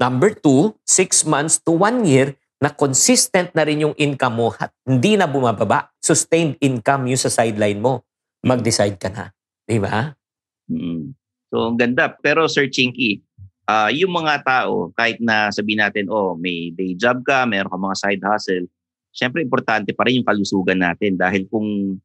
Number 0.01 0.33
two, 0.33 0.73
six 0.81 1.21
months 1.29 1.61
to 1.61 1.77
one 1.77 2.01
year 2.09 2.33
na 2.57 2.73
consistent 2.73 3.53
na 3.53 3.69
rin 3.69 3.85
yung 3.85 3.93
income 4.01 4.33
mo 4.33 4.49
at 4.57 4.73
hindi 4.81 5.13
na 5.13 5.29
bumababa. 5.29 5.93
Sustained 6.01 6.57
income 6.57 7.05
yung 7.05 7.21
sa 7.21 7.29
sideline 7.29 7.77
mo. 7.77 8.01
Mag-decide 8.41 8.97
ka 8.97 9.13
na. 9.13 9.29
Di 9.69 9.77
ba? 9.77 10.17
Mm. 10.65 11.13
So, 11.53 11.69
ang 11.69 11.77
ganda. 11.77 12.09
Pero 12.09 12.49
Sir 12.49 12.65
Chinky, 12.65 13.21
ah, 13.69 13.93
yung 13.93 14.09
mga 14.09 14.41
tao, 14.41 14.89
kahit 14.97 15.21
na 15.21 15.53
sabihin 15.53 15.85
natin, 15.85 16.09
oh, 16.09 16.33
may 16.33 16.73
day 16.73 16.97
job 16.97 17.21
ka, 17.21 17.45
meron 17.45 17.69
ka 17.69 17.77
mga 17.77 17.99
side 18.01 18.23
hustle, 18.25 18.65
syempre 19.13 19.41
importante 19.45 19.93
pa 19.93 20.05
rin 20.05 20.21
yung 20.21 20.27
kalusugan 20.27 20.79
natin 20.79 21.17
dahil 21.17 21.45
kung 21.49 21.97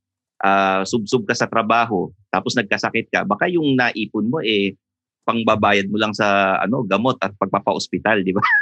ah, 0.44 0.84
subsub 0.84 1.24
ka 1.24 1.32
sa 1.32 1.48
trabaho, 1.48 2.12
tapos 2.28 2.52
nagkasakit 2.52 3.08
ka, 3.08 3.24
baka 3.24 3.48
yung 3.48 3.72
naipon 3.72 4.28
mo 4.28 4.44
eh 4.44 4.76
pangbabayad 5.24 5.88
mo 5.88 5.96
lang 5.96 6.12
sa 6.12 6.60
ano 6.60 6.84
gamot 6.84 7.16
at 7.24 7.32
pagpapa-ospital, 7.40 8.20
di 8.22 8.36
ba? 8.36 8.44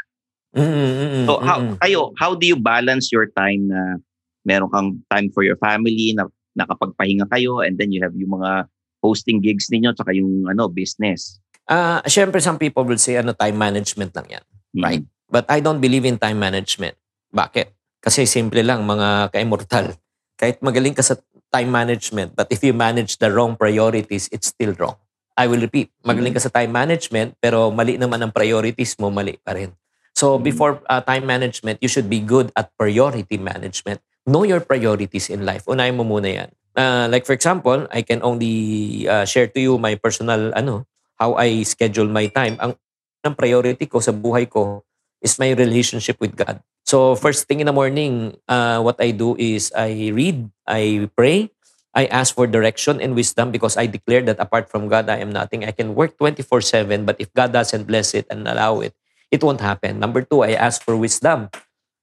Mm, 0.52 0.68
mm, 0.68 0.84
mm, 0.84 1.24
So 1.24 1.40
how 1.40 1.64
kayo, 1.80 2.12
how 2.20 2.36
do 2.36 2.44
you 2.44 2.60
balance 2.60 3.08
your 3.08 3.24
time 3.32 3.72
na 3.72 3.96
meron 4.44 4.68
kang 4.68 5.00
time 5.08 5.32
for 5.32 5.40
your 5.40 5.56
family 5.56 6.12
na 6.12 6.28
nakapagpahinga 6.52 7.24
kayo 7.32 7.64
and 7.64 7.80
then 7.80 7.88
you 7.88 8.04
have 8.04 8.12
yung 8.12 8.36
mga 8.36 8.68
hosting 9.00 9.40
gigs 9.40 9.72
ninyo 9.72 9.96
tsaka 9.96 10.12
yung 10.12 10.44
ano 10.44 10.68
business. 10.68 11.40
Ah, 11.64 12.04
syempre 12.04 12.36
some 12.44 12.60
people 12.60 12.84
will 12.84 13.00
say 13.00 13.16
ano 13.16 13.32
time 13.32 13.56
management 13.56 14.12
lang 14.12 14.28
'yan. 14.28 14.44
Mm. 14.76 14.82
Right. 14.84 15.04
But 15.32 15.48
I 15.48 15.64
don't 15.64 15.80
believe 15.80 16.04
in 16.04 16.20
time 16.20 16.36
management. 16.36 17.00
Bakit? 17.32 17.72
Kasi 18.04 18.28
simple 18.28 18.60
lang 18.60 18.84
mga 18.84 19.32
ka-immortal. 19.32 19.96
Kahit 20.36 20.60
magaling 20.60 20.92
ka 20.92 21.00
sa 21.00 21.16
time 21.52 21.68
management, 21.68 22.32
but 22.32 22.48
if 22.48 22.64
you 22.64 22.72
manage 22.72 23.20
the 23.20 23.28
wrong 23.28 23.54
priorities, 23.54 24.32
it's 24.32 24.50
still 24.50 24.72
wrong. 24.80 24.96
I 25.36 25.48
will 25.48 25.60
repeat, 25.60 25.92
magaling 26.04 26.32
ka 26.32 26.40
sa 26.40 26.52
time 26.52 26.72
management, 26.72 27.36
pero 27.40 27.68
mali 27.68 28.00
naman 28.00 28.20
ang 28.24 28.32
priorities 28.32 28.96
mo, 28.96 29.12
mali 29.12 29.36
pa 29.40 29.52
rin. 29.52 29.72
So 30.12 30.36
Mm. 30.36 30.44
before 30.44 30.72
uh, 30.88 31.00
time 31.04 31.24
management, 31.24 31.80
you 31.80 31.88
should 31.88 32.08
be 32.08 32.20
good 32.20 32.52
at 32.56 32.72
priority 32.76 33.36
management. 33.40 34.00
Know 34.24 34.44
your 34.44 34.60
priorities 34.60 35.32
in 35.32 35.44
life. 35.44 35.64
Unahin 35.68 35.96
mo 35.96 36.04
muna 36.04 36.28
yan. 36.28 36.50
Uh, 36.72 37.08
like 37.12 37.28
for 37.28 37.36
example, 37.36 37.84
I 37.92 38.00
can 38.00 38.24
only 38.24 39.04
uh, 39.08 39.24
share 39.28 39.48
to 39.52 39.60
you 39.60 39.76
my 39.76 39.96
personal 39.96 40.52
ano, 40.56 40.88
how 41.20 41.36
I 41.36 41.64
schedule 41.68 42.08
my 42.08 42.28
time. 42.32 42.56
Ang, 42.60 42.76
ang 43.24 43.34
priority 43.36 43.88
ko 43.88 44.00
sa 44.00 44.12
buhay 44.12 44.48
ko 44.48 44.84
is 45.20 45.36
my 45.36 45.52
relationship 45.52 46.16
with 46.20 46.32
God. 46.36 46.60
So 46.92 47.16
first 47.16 47.48
thing 47.48 47.64
in 47.64 47.66
the 47.66 47.72
morning, 47.72 48.36
uh, 48.52 48.84
what 48.84 49.00
I 49.00 49.16
do 49.16 49.32
is 49.40 49.72
I 49.72 50.12
read, 50.12 50.52
I 50.68 51.08
pray, 51.16 51.48
I 51.96 52.04
ask 52.12 52.36
for 52.36 52.44
direction 52.44 53.00
and 53.00 53.16
wisdom 53.16 53.48
because 53.48 53.80
I 53.80 53.88
declare 53.88 54.20
that 54.28 54.36
apart 54.36 54.68
from 54.68 54.92
God, 54.92 55.08
I 55.08 55.16
am 55.24 55.32
nothing. 55.32 55.64
I 55.64 55.72
can 55.72 55.96
work 55.96 56.20
24-7, 56.20 57.08
but 57.08 57.16
if 57.16 57.32
God 57.32 57.56
doesn't 57.56 57.88
bless 57.88 58.12
it 58.12 58.28
and 58.28 58.44
allow 58.44 58.84
it, 58.84 58.92
it 59.32 59.40
won't 59.40 59.64
happen. 59.64 60.04
Number 60.04 60.20
two, 60.20 60.44
I 60.44 60.52
ask 60.52 60.84
for 60.84 60.92
wisdom. 60.92 61.48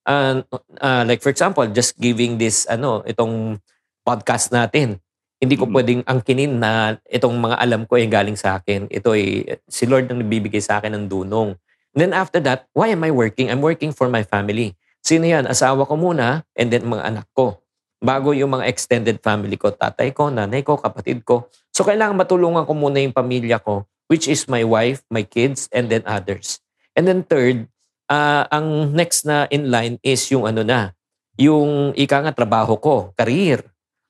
And 0.10 0.41
uh, 0.81 1.05
like 1.05 1.22
for 1.22 1.29
example, 1.29 1.69
just 1.69 1.93
giving 2.01 2.41
this, 2.41 2.65
ano, 2.65 3.05
itong 3.05 3.62
podcast 4.01 4.50
natin. 4.50 4.98
Hindi 5.38 5.53
ko 5.53 5.69
Mhm. 5.69 5.74
pwedeng 5.77 6.01
angkinin 6.10 6.58
na 6.58 6.98
itong 7.05 7.38
mga 7.38 7.62
alam 7.62 7.86
ko 7.86 7.93
ay 7.93 8.10
galing 8.10 8.41
sa 8.41 8.58
akin. 8.58 8.89
Ito 8.89 9.13
ay 9.13 9.53
si 9.69 9.86
Lord 9.86 10.10
ang 10.10 10.25
nagbibigay 10.25 10.65
sa 10.65 10.81
akin 10.81 10.98
ng 10.98 11.05
dunong. 11.05 11.53
And 11.93 12.00
then 12.01 12.13
after 12.17 12.41
that, 12.41 12.65
why 12.74 12.89
am 12.89 13.05
I 13.05 13.13
working? 13.13 13.53
I'm 13.53 13.62
working 13.62 13.93
for 13.93 14.10
my 14.10 14.25
family. 14.25 14.78
Sino 15.01 15.25
yan? 15.25 15.48
Asawa 15.48 15.88
ko 15.88 15.96
muna 15.96 16.44
and 16.53 16.70
then 16.70 16.86
mga 16.86 17.03
anak 17.08 17.27
ko. 17.34 17.60
bago 18.00 18.32
yung 18.32 18.56
mga 18.56 18.65
extended 18.72 19.20
family 19.20 19.60
ko, 19.60 19.75
tatay 19.75 20.15
ko, 20.15 20.32
nanay 20.32 20.63
ko, 20.63 20.79
kapatid 20.79 21.22
ko. 21.27 21.51
So 21.75 21.84
kailangan 21.84 22.15
matulungan 22.15 22.63
ko 22.63 22.74
muna 22.74 23.03
yung 23.03 23.15
pamilya 23.15 23.60
ko, 23.60 23.86
which 24.08 24.32
is 24.32 24.48
my 24.48 24.63
wife, 24.63 25.03
my 25.12 25.24
kids, 25.24 25.68
and 25.75 25.91
then 25.91 26.03
others. 26.08 26.63
And 26.96 27.06
then 27.06 27.27
third, 27.27 27.68
uh, 28.08 28.48
ang 28.50 28.96
next 28.96 29.27
na 29.27 29.46
in 29.51 29.68
line 29.68 30.00
is 30.01 30.24
yung 30.32 30.48
ano 30.48 30.63
na, 30.63 30.96
yung 31.36 31.91
ika 31.96 32.24
nga 32.24 32.34
trabaho 32.36 32.79
ko, 32.79 33.12
career. 33.20 33.63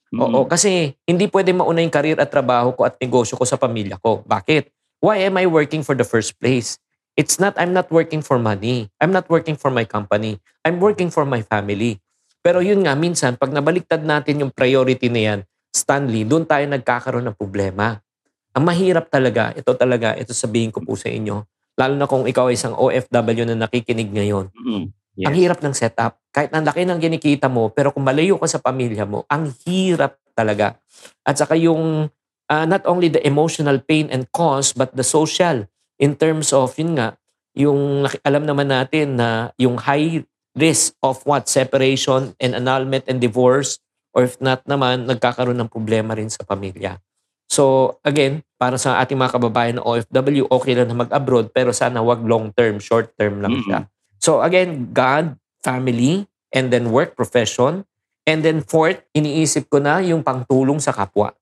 Mm-hmm. 0.10 0.22
Oo, 0.22 0.46
kasi 0.50 0.98
hindi 1.06 1.30
pwede 1.30 1.54
mauna 1.54 1.82
yung 1.82 1.94
career 1.94 2.18
at 2.18 2.30
trabaho 2.30 2.74
ko 2.74 2.86
at 2.86 2.98
negosyo 2.98 3.38
ko 3.38 3.46
sa 3.46 3.58
pamilya 3.58 3.98
ko. 4.02 4.26
Bakit? 4.26 4.70
Why 5.02 5.26
am 5.26 5.38
I 5.38 5.46
working 5.46 5.82
for 5.86 5.94
the 5.94 6.06
first 6.06 6.38
place? 6.38 6.78
It's 7.20 7.36
not, 7.36 7.60
I'm 7.60 7.76
not 7.76 7.92
working 7.92 8.24
for 8.24 8.40
money. 8.40 8.88
I'm 8.96 9.12
not 9.12 9.28
working 9.28 9.60
for 9.60 9.68
my 9.68 9.84
company. 9.84 10.40
I'm 10.64 10.80
working 10.80 11.12
for 11.12 11.28
my 11.28 11.44
family. 11.44 12.00
Pero 12.40 12.64
yun 12.64 12.88
nga, 12.88 12.96
minsan, 12.96 13.36
pag 13.36 13.52
nabaliktad 13.52 14.00
natin 14.00 14.48
yung 14.48 14.56
priority 14.56 15.12
na 15.12 15.22
yan, 15.28 15.40
Stanley, 15.76 16.24
doon 16.24 16.48
tayo 16.48 16.64
nagkakaroon 16.64 17.28
ng 17.28 17.36
problema. 17.36 18.00
Ang 18.56 18.64
mahirap 18.64 19.12
talaga, 19.12 19.52
ito 19.52 19.68
talaga, 19.76 20.16
ito 20.16 20.32
sabihin 20.32 20.72
ko 20.72 20.80
po 20.80 20.96
sa 20.96 21.12
inyo, 21.12 21.44
lalo 21.76 21.94
na 22.00 22.08
kung 22.08 22.24
ikaw 22.24 22.48
ay 22.48 22.56
isang 22.56 22.80
OFW 22.80 23.44
na 23.44 23.68
nakikinig 23.68 24.16
ngayon. 24.16 24.48
Mm-hmm. 24.56 24.84
Yes. 25.20 25.28
Ang 25.28 25.36
hirap 25.36 25.60
ng 25.60 25.76
setup. 25.76 26.24
Kahit 26.32 26.56
ang 26.56 26.64
laki 26.64 26.88
ng 26.88 27.04
ginikita 27.04 27.52
mo, 27.52 27.68
pero 27.68 27.92
kung 27.92 28.08
malayo 28.08 28.40
ka 28.40 28.48
sa 28.48 28.64
pamilya 28.64 29.04
mo, 29.04 29.28
ang 29.28 29.52
hirap 29.68 30.16
talaga. 30.32 30.80
At 31.28 31.36
saka 31.36 31.60
yung 31.60 32.08
uh, 32.48 32.66
not 32.66 32.88
only 32.88 33.12
the 33.12 33.20
emotional 33.28 33.84
pain 33.84 34.08
and 34.08 34.32
cost, 34.32 34.80
but 34.80 34.96
the 34.96 35.04
social 35.04 35.68
in 36.00 36.16
terms 36.16 36.56
of, 36.56 36.74
yun 36.80 36.96
nga, 36.96 37.20
yung 37.54 38.08
alam 38.24 38.48
naman 38.48 38.72
natin 38.72 39.20
na 39.20 39.52
yung 39.60 39.76
high 39.76 40.24
risk 40.56 40.96
of 41.04 41.22
what? 41.28 41.46
Separation 41.52 42.34
and 42.40 42.56
annulment 42.56 43.06
and 43.06 43.20
divorce 43.20 43.78
or 44.16 44.26
if 44.26 44.40
not 44.42 44.66
naman, 44.66 45.06
nagkakaroon 45.06 45.60
ng 45.60 45.70
problema 45.70 46.18
rin 46.18 46.32
sa 46.32 46.42
pamilya. 46.42 46.98
So 47.50 47.98
again, 48.06 48.46
para 48.58 48.78
sa 48.78 49.02
ating 49.02 49.18
mga 49.18 49.36
kababayan 49.38 49.76
na 49.82 49.86
OFW, 49.86 50.50
okay 50.50 50.74
lang 50.74 50.90
na 50.90 50.98
mag-abroad 51.06 51.50
pero 51.54 51.74
sana 51.74 52.02
wag 52.02 52.22
long 52.26 52.54
term, 52.54 52.78
short 52.82 53.14
term 53.18 53.42
lang 53.42 53.62
siya. 53.66 53.80
Mm-hmm. 53.86 54.18
So 54.22 54.42
again, 54.42 54.94
God, 54.94 55.38
family, 55.62 56.30
and 56.54 56.70
then 56.74 56.94
work 56.94 57.14
profession. 57.18 57.86
And 58.30 58.46
then 58.46 58.62
fourth, 58.62 59.02
iniisip 59.18 59.70
ko 59.74 59.82
na 59.82 60.02
yung 60.06 60.22
pangtulong 60.22 60.78
sa 60.78 60.94
kapwa. 60.94 61.34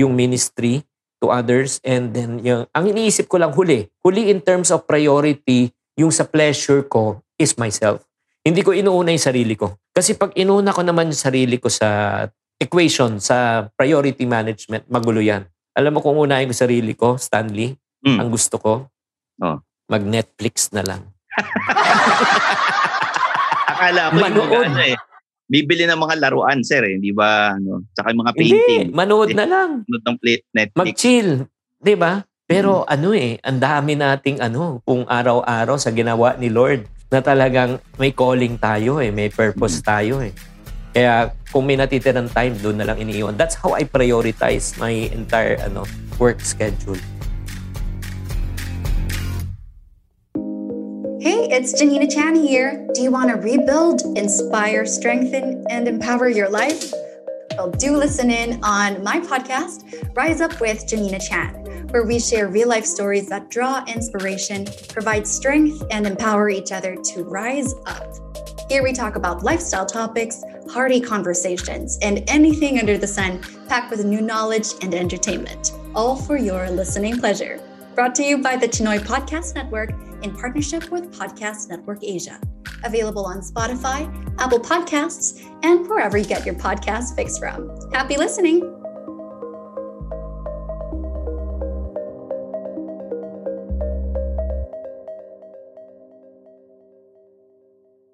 Yung 0.00 0.16
ministry 0.16 0.80
to 1.20 1.28
others. 1.28 1.78
And 1.84 2.10
then 2.16 2.40
yung, 2.42 2.66
ang 2.72 2.84
iniisip 2.88 3.28
ko 3.28 3.38
lang 3.38 3.52
huli. 3.52 3.86
Huli 4.00 4.32
in 4.32 4.40
terms 4.40 4.72
of 4.72 4.88
priority, 4.88 5.70
yung 6.00 6.10
sa 6.10 6.24
pleasure 6.24 6.82
ko 6.88 7.20
is 7.36 7.54
myself. 7.60 8.02
Hindi 8.40 8.64
ko 8.64 8.72
inuuna 8.72 9.12
yung 9.12 9.20
sarili 9.20 9.54
ko. 9.54 9.76
Kasi 9.92 10.16
pag 10.16 10.32
inuuna 10.32 10.72
ko 10.72 10.80
naman 10.80 11.12
yung 11.12 11.20
sarili 11.20 11.60
ko 11.60 11.68
sa 11.68 12.24
equation, 12.56 13.20
sa 13.20 13.68
priority 13.76 14.24
management, 14.24 14.88
magulo 14.88 15.20
yan. 15.20 15.44
Alam 15.76 15.96
mo 15.96 16.00
kung 16.00 16.16
unahin 16.16 16.48
ko 16.48 16.56
sarili 16.56 16.96
ko, 16.96 17.20
Stanley, 17.20 17.76
mm. 18.04 18.18
ang 18.20 18.28
gusto 18.32 18.56
ko, 18.56 18.72
oh. 19.44 19.56
mag-Netflix 19.88 20.72
na 20.72 20.84
lang. 20.84 21.02
Akala 23.70 24.12
ko 24.12 24.16
Manood. 24.20 24.50
yung 24.50 24.64
ano 24.72 24.80
eh. 24.84 24.96
Bibili 25.50 25.82
ng 25.82 25.98
mga 25.98 26.14
laruan, 26.22 26.62
sir, 26.62 26.86
eh. 26.86 27.02
Di 27.02 27.10
ba? 27.10 27.58
Ano, 27.58 27.82
tsaka 27.90 28.14
yung 28.14 28.22
mga 28.22 28.34
painting. 28.38 28.86
Hindi, 28.86 28.94
manood 28.94 29.34
na 29.34 29.46
lang. 29.50 29.82
Manood 29.82 30.04
ng 30.06 30.16
plate 30.22 30.44
Netflix. 30.54 30.78
Mag-chill. 30.78 31.30
Di 31.82 31.94
ba? 31.98 32.22
Pero 32.46 32.86
hmm. 32.86 32.94
ano 32.94 33.08
eh, 33.10 33.34
ang 33.42 33.58
dami 33.58 33.98
nating 33.98 34.38
ano, 34.38 34.78
kung 34.86 35.02
araw-araw 35.10 35.74
sa 35.74 35.90
ginawa 35.90 36.38
ni 36.38 36.50
Lord 36.54 36.86
na 37.10 37.18
talagang 37.18 37.82
may 37.98 38.14
calling 38.14 38.54
tayo 38.62 39.02
eh, 39.02 39.10
may 39.10 39.26
purpose 39.26 39.82
mm-hmm. 39.82 39.90
tayo 39.90 40.14
eh. 40.22 40.30
Kaya 40.94 41.34
kung 41.50 41.66
may 41.66 41.74
natitirang 41.74 42.30
time, 42.30 42.54
doon 42.58 42.78
na 42.78 42.86
lang 42.86 43.02
iniiwan. 43.02 43.34
That's 43.34 43.58
how 43.58 43.74
I 43.74 43.82
prioritize 43.82 44.78
my 44.78 45.10
entire 45.10 45.58
ano 45.66 45.86
work 46.22 46.38
schedule. 46.42 46.98
Hey, 51.20 51.48
it's 51.50 51.78
Janina 51.78 52.10
Chan 52.10 52.34
here. 52.34 52.88
Do 52.94 53.02
you 53.02 53.10
want 53.10 53.28
to 53.28 53.36
rebuild, 53.36 54.00
inspire, 54.16 54.86
strengthen, 54.86 55.66
and 55.68 55.86
empower 55.86 56.28
your 56.28 56.48
life? 56.48 56.92
Well, 57.58 57.70
do 57.70 57.96
listen 57.96 58.30
in 58.30 58.62
on 58.64 59.04
my 59.04 59.20
podcast, 59.20 60.16
Rise 60.16 60.40
Up 60.40 60.60
with 60.60 60.88
Janina 60.88 61.20
Chan 61.20 61.60
where 61.90 62.04
we 62.04 62.20
share 62.20 62.48
real 62.48 62.68
life 62.68 62.84
stories 62.84 63.28
that 63.28 63.50
draw 63.50 63.84
inspiration, 63.86 64.66
provide 64.88 65.26
strength, 65.26 65.82
and 65.90 66.06
empower 66.06 66.48
each 66.48 66.72
other 66.72 66.96
to 66.96 67.24
rise 67.24 67.74
up. 67.86 68.14
Here 68.68 68.82
we 68.82 68.92
talk 68.92 69.16
about 69.16 69.42
lifestyle 69.42 69.86
topics, 69.86 70.42
hearty 70.70 71.00
conversations, 71.00 71.98
and 72.00 72.22
anything 72.28 72.78
under 72.78 72.96
the 72.96 73.06
sun 73.06 73.42
packed 73.68 73.90
with 73.90 74.04
new 74.04 74.20
knowledge 74.20 74.68
and 74.82 74.94
entertainment, 74.94 75.72
all 75.94 76.14
for 76.14 76.36
your 76.36 76.70
listening 76.70 77.18
pleasure. 77.18 77.60
Brought 77.96 78.14
to 78.16 78.22
you 78.22 78.38
by 78.38 78.56
the 78.56 78.68
Chinoy 78.68 79.00
Podcast 79.00 79.56
Network 79.56 79.90
in 80.22 80.36
partnership 80.36 80.90
with 80.90 81.10
Podcast 81.12 81.68
Network 81.68 82.04
Asia. 82.04 82.40
Available 82.84 83.24
on 83.24 83.40
Spotify, 83.40 84.08
Apple 84.38 84.60
Podcasts, 84.60 85.44
and 85.62 85.88
wherever 85.88 86.16
you 86.16 86.24
get 86.24 86.44
your 86.44 86.54
podcast 86.54 87.16
fix 87.16 87.36
from. 87.36 87.68
Happy 87.92 88.16
listening! 88.16 88.64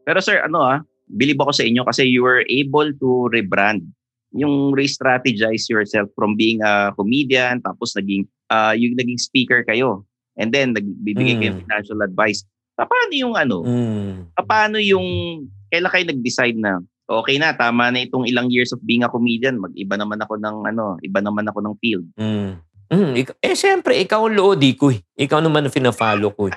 Pero 0.07 0.23
sir, 0.23 0.39
ano 0.39 0.63
ah, 0.63 0.79
believe 1.11 1.39
ako 1.43 1.51
sa 1.51 1.67
inyo 1.67 1.83
kasi 1.87 2.07
you 2.07 2.23
were 2.23 2.47
able 2.47 2.91
to 3.03 3.27
rebrand 3.35 3.87
yung 4.35 4.75
re-strategize 4.75 5.71
yourself 5.71 6.11
from 6.15 6.35
being 6.35 6.61
a 6.61 6.93
comedian 6.99 7.63
tapos 7.63 7.95
naging 7.95 8.27
uh, 8.51 8.75
yung 8.77 8.99
naging 8.99 9.17
speaker 9.17 9.63
kayo 9.63 10.03
and 10.37 10.53
then 10.53 10.73
nagbibigay 10.77 11.37
mm. 11.37 11.41
kayo 11.43 11.53
financial 11.65 12.01
advice. 12.05 12.45
Paano 12.77 13.13
yung 13.17 13.35
ano? 13.35 13.65
Mm. 13.65 14.37
Paano 14.45 14.77
yung 14.77 15.07
kailan 15.73 15.91
kayo 15.93 16.05
nag-decide 16.13 16.59
na 16.61 16.81
okay 17.07 17.39
na 17.39 17.55
tama 17.55 17.89
na 17.89 18.03
itong 18.03 18.27
ilang 18.27 18.51
years 18.51 18.75
of 18.75 18.83
being 18.83 19.07
a 19.07 19.11
comedian, 19.11 19.63
mag-iba 19.63 19.95
naman 19.95 20.19
ako 20.21 20.37
ng 20.37 20.57
ano, 20.67 20.99
iba 21.01 21.21
naman 21.23 21.47
ako 21.49 21.59
ng 21.63 21.75
field. 21.81 22.07
Mm. 22.19 22.61
Mm, 22.87 23.13
eh, 23.19 23.57
syempre, 23.59 23.99
ikaw 23.99 24.31
ang 24.31 24.39
loodi 24.39 24.79
ko 24.79 24.95
eh. 24.95 25.03
Ikaw 25.19 25.43
naman 25.43 25.67
ang 25.67 25.75
fina-follow 25.75 26.31
ko 26.39 26.47
eh. 26.47 26.55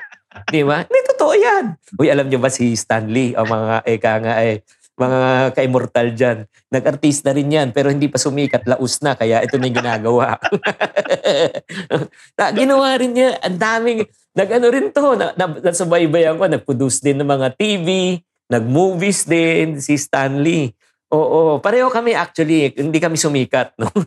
Di 0.53 0.61
ba? 0.61 0.85
Hindi, 0.85 0.99
totoo 1.09 1.33
yan. 1.33 1.73
Uy, 1.97 2.13
alam 2.13 2.29
niyo 2.29 2.37
ba 2.37 2.53
si 2.53 2.77
Stanley, 2.77 3.33
ang 3.33 3.49
mga, 3.49 3.75
eka 3.89 4.13
nga 4.21 4.33
eh, 4.45 4.61
mga 4.99 5.55
ka-immortal 5.55 6.07
dyan. 6.11 6.37
Nag-artista 6.67 7.31
rin 7.31 7.47
yan, 7.47 7.71
pero 7.71 7.87
hindi 7.87 8.11
pa 8.11 8.19
sumikat, 8.19 8.67
laus 8.67 8.99
na, 8.99 9.15
kaya 9.15 9.39
ito 9.39 9.55
na 9.55 9.71
yung 9.71 9.79
ginagawa. 9.79 10.35
na, 12.37 12.43
ginawa 12.51 12.99
rin 12.99 13.15
niya, 13.15 13.39
ang 13.39 13.55
daming, 13.55 14.03
nag-ano 14.35 14.67
rin 14.67 14.91
to, 14.91 15.15
na, 15.15 15.31
na, 15.39 15.45
nasubaybayan 15.47 16.35
ko, 16.35 16.51
nag-produce 16.51 16.99
din 16.99 17.23
ng 17.23 17.29
mga 17.31 17.47
TV, 17.55 18.19
nag-movies 18.51 19.23
din, 19.23 19.79
si 19.79 19.95
Stanley. 19.95 20.75
Oo, 21.09 21.57
pareho 21.63 21.87
kami 21.89 22.13
actually, 22.13 22.75
hindi 22.75 22.99
kami 22.99 23.15
sumikat. 23.15 23.73
No? 23.79 23.87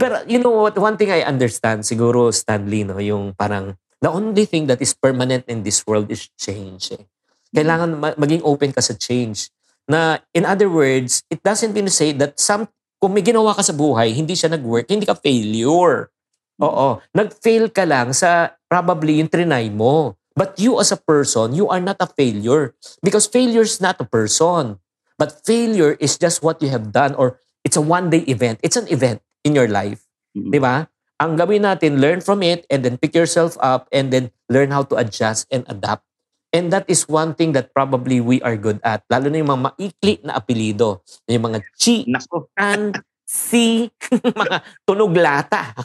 Pero 0.00 0.22
you 0.28 0.38
know 0.38 0.68
what, 0.68 0.76
one 0.78 0.94
thing 0.94 1.10
I 1.10 1.24
understand, 1.24 1.82
siguro 1.82 2.30
Stanley, 2.30 2.84
no, 2.84 3.00
yung 3.00 3.34
parang, 3.34 3.74
the 4.00 4.12
only 4.12 4.44
thing 4.44 4.68
that 4.68 4.80
is 4.84 4.92
permanent 4.92 5.48
in 5.48 5.64
this 5.64 5.82
world 5.88 6.12
is 6.12 6.28
change. 6.36 6.92
Eh. 6.92 7.04
Kailangan 7.56 7.90
ma- 7.96 8.18
maging 8.20 8.44
open 8.44 8.76
ka 8.76 8.84
sa 8.84 8.92
change. 8.92 9.48
Na, 9.88 10.20
in 10.36 10.44
other 10.44 10.68
words, 10.68 11.24
it 11.32 11.40
doesn't 11.40 11.72
mean 11.72 11.88
to 11.88 11.94
say 11.94 12.12
that 12.12 12.36
some, 12.36 12.68
kung 13.00 13.16
may 13.16 13.24
ginawa 13.24 13.56
ka 13.56 13.64
sa 13.64 13.72
buhay, 13.72 14.12
hindi 14.12 14.36
siya 14.36 14.52
nag-work, 14.52 14.92
hindi 14.92 15.08
ka 15.08 15.16
failure. 15.16 16.12
Oo. 16.60 17.00
Nag-fail 17.16 17.72
ka 17.72 17.88
lang 17.88 18.12
sa 18.12 18.52
probably 18.68 19.24
yung 19.24 19.32
trinay 19.32 19.72
mo. 19.72 20.20
But 20.36 20.60
you 20.60 20.76
as 20.76 20.92
a 20.92 21.00
person, 21.00 21.56
you 21.56 21.64
are 21.72 21.80
not 21.80 21.96
a 21.96 22.04
failure. 22.04 22.76
Because 23.00 23.24
failure 23.24 23.64
is 23.64 23.80
not 23.80 23.96
a 23.96 24.04
person. 24.04 24.76
But 25.16 25.48
failure 25.48 25.96
is 25.96 26.20
just 26.20 26.44
what 26.44 26.60
you 26.60 26.68
have 26.68 26.92
done 26.92 27.16
or 27.16 27.40
it's 27.64 27.76
a 27.76 27.84
one-day 27.84 28.28
event. 28.28 28.60
It's 28.60 28.76
an 28.76 28.84
event 28.92 29.24
in 29.48 29.56
your 29.56 29.64
life. 29.64 30.04
Mm-hmm. 30.36 30.52
Di 30.52 30.60
ba? 30.60 30.92
Ang 31.16 31.40
gawin 31.40 31.64
natin, 31.64 32.04
learn 32.04 32.20
from 32.20 32.44
it 32.44 32.68
and 32.68 32.84
then 32.84 33.00
pick 33.00 33.16
yourself 33.16 33.56
up 33.64 33.88
and 33.88 34.12
then 34.12 34.28
learn 34.52 34.68
how 34.68 34.84
to 34.84 35.00
adjust 35.00 35.48
and 35.48 35.64
adapt. 35.72 36.04
And 36.56 36.72
that 36.72 36.88
is 36.88 37.04
one 37.04 37.36
thing 37.36 37.52
that 37.52 37.76
probably 37.76 38.24
we 38.24 38.40
are 38.40 38.56
good 38.56 38.80
at. 38.80 39.04
Lalo 39.12 39.28
na 39.28 39.44
yung 39.44 39.52
mga 39.52 39.62
maikli 39.68 40.14
na 40.24 40.40
apelido. 40.40 41.04
Yung 41.28 41.52
mga 41.52 41.60
chi, 41.76 42.08
Nako. 42.08 42.48
an, 42.56 42.96
si, 43.28 43.92
mga 44.40 44.64
tunog 44.88 45.12
lata. 45.12 45.76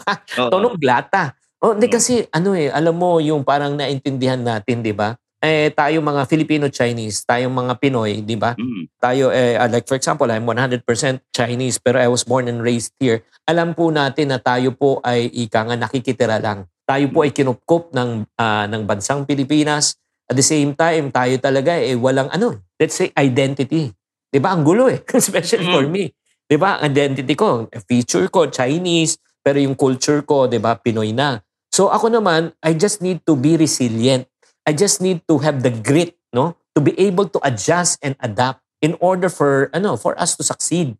tunog 0.47 0.79
lata. 0.79 1.35
Oh, 1.59 1.75
hindi 1.75 1.91
kasi 1.91 2.23
ano 2.31 2.55
eh, 2.55 2.71
alam 2.71 2.95
mo 2.95 3.19
yung 3.19 3.43
parang 3.43 3.75
naintindihan 3.75 4.39
natin, 4.39 4.81
'di 4.81 4.95
ba? 4.95 5.13
eh 5.41 5.73
tayo 5.73 6.05
mga 6.05 6.29
Filipino-Chinese, 6.29 7.25
tayong 7.25 7.49
mga 7.49 7.73
Pinoy, 7.81 8.21
di 8.21 8.37
ba? 8.37 8.53
Mm. 8.53 8.85
Tayo, 9.01 9.33
eh, 9.33 9.57
uh, 9.57 9.65
like 9.73 9.89
for 9.89 9.97
example, 9.97 10.29
I'm 10.29 10.45
100% 10.45 10.85
Chinese 11.33 11.81
pero 11.81 11.97
I 11.97 12.05
was 12.05 12.21
born 12.21 12.45
and 12.45 12.61
raised 12.61 12.93
here. 13.01 13.25
Alam 13.49 13.73
po 13.73 13.89
natin 13.89 14.29
na 14.29 14.37
tayo 14.37 14.69
po 14.77 15.01
ay 15.01 15.33
ika 15.33 15.65
nga 15.65 15.73
nakikitira 15.73 16.37
lang. 16.37 16.69
Tayo 16.85 17.09
po 17.09 17.25
ay 17.25 17.33
kinupkup 17.33 17.89
ng, 17.89 18.29
uh, 18.37 18.65
ng 18.69 18.81
bansang 18.85 19.25
Pilipinas. 19.25 19.97
At 20.29 20.37
the 20.37 20.45
same 20.45 20.77
time, 20.77 21.09
tayo 21.09 21.33
talaga 21.41 21.73
eh 21.79 21.97
walang 21.97 22.29
ano, 22.29 22.61
let's 22.77 22.93
say 22.99 23.09
identity. 23.17 23.89
'Di 24.29 24.37
ba? 24.37 24.53
Ang 24.53 24.61
gulo 24.67 24.91
eh. 24.91 25.01
Especially 25.17 25.65
for 25.65 25.87
Mm. 25.87 25.91
me. 25.91 26.03
'Di 26.45 26.57
ba? 26.59 26.77
Ang 26.83 26.93
identity 26.93 27.33
ko, 27.33 27.65
feature 27.89 28.27
ko 28.29 28.45
Chinese, 28.51 29.17
pero 29.41 29.57
yung 29.57 29.73
culture 29.73 30.21
ko, 30.21 30.45
'di 30.45 30.61
ba, 30.61 30.77
Pinoy 30.77 31.15
na. 31.15 31.41
So 31.71 31.87
ako 31.89 32.11
naman, 32.11 32.51
I 32.61 32.75
just 32.75 32.99
need 32.99 33.23
to 33.25 33.33
be 33.39 33.55
resilient. 33.55 34.27
I 34.67 34.75
just 34.75 34.99
need 35.01 35.23
to 35.25 35.39
have 35.41 35.63
the 35.65 35.71
grit, 35.73 36.13
no? 36.35 36.53
To 36.77 36.79
be 36.83 36.93
able 37.01 37.27
to 37.31 37.39
adjust 37.43 37.97
and 38.05 38.13
adapt 38.21 38.61
in 38.79 38.95
order 39.03 39.27
for 39.27 39.67
ano, 39.73 39.97
for 39.99 40.13
us 40.15 40.37
to 40.39 40.43
succeed. 40.45 40.95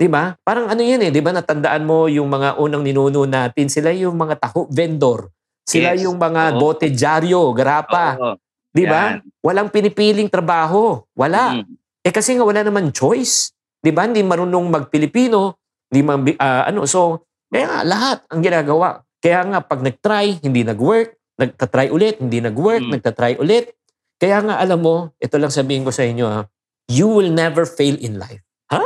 'Di 0.00 0.08
ba? 0.08 0.40
Parang 0.40 0.72
ano 0.72 0.80
'yan 0.80 1.04
eh, 1.04 1.10
'di 1.12 1.20
ba? 1.20 1.36
Natandaan 1.36 1.84
mo 1.84 2.08
yung 2.08 2.32
mga 2.32 2.56
unang 2.56 2.80
ninuno 2.80 3.28
natin, 3.28 3.68
sila 3.68 3.92
yung 3.92 4.16
mga 4.16 4.40
taho 4.40 4.64
vendor. 4.72 5.28
Sila 5.68 5.92
Yes. 5.92 6.08
yung 6.08 6.16
mga 6.16 6.56
Oo. 6.56 6.58
bote 6.58 6.88
dyaryo, 6.88 7.52
garapa. 7.52 8.16
Oo. 8.16 8.34
'Di 8.70 8.84
ba? 8.86 9.18
Walang 9.42 9.70
pinipiling 9.70 10.30
trabaho. 10.30 11.02
Wala. 11.14 11.60
Mm. 11.60 11.74
Eh 12.06 12.12
kasi 12.14 12.34
nga 12.38 12.46
wala 12.46 12.62
naman 12.62 12.94
choice. 12.94 13.52
'Di 13.82 13.90
ba? 13.90 14.06
Hindi 14.06 14.22
marunong 14.22 14.66
mag-Pilipino, 14.70 15.58
hindi 15.90 16.00
man 16.06 16.22
ah, 16.38 16.70
ano. 16.70 16.86
So, 16.86 17.26
kaya 17.50 17.66
nga 17.66 17.80
lahat 17.82 18.18
ang 18.30 18.40
ginagawa. 18.40 18.88
Kaya 19.20 19.44
nga 19.44 19.58
pag 19.60 19.84
nag-try, 19.84 20.40
hindi 20.40 20.64
nag-work, 20.64 21.18
nagta-try 21.36 21.92
ulit, 21.92 22.22
hindi 22.24 22.40
nag-work, 22.40 22.88
Mm. 22.88 22.92
nagta-try 22.96 23.36
ulit. 23.36 23.76
Kaya 24.16 24.40
nga 24.44 24.60
alam 24.60 24.80
mo, 24.80 25.12
ito 25.20 25.36
lang 25.36 25.52
sabihin 25.52 25.84
ko 25.84 25.92
sa 25.92 26.04
inyo 26.04 26.24
ha, 26.28 26.40
you 26.88 27.08
will 27.08 27.28
never 27.28 27.68
fail 27.68 27.96
in 28.00 28.16
life. 28.16 28.40
Ha? 28.72 28.80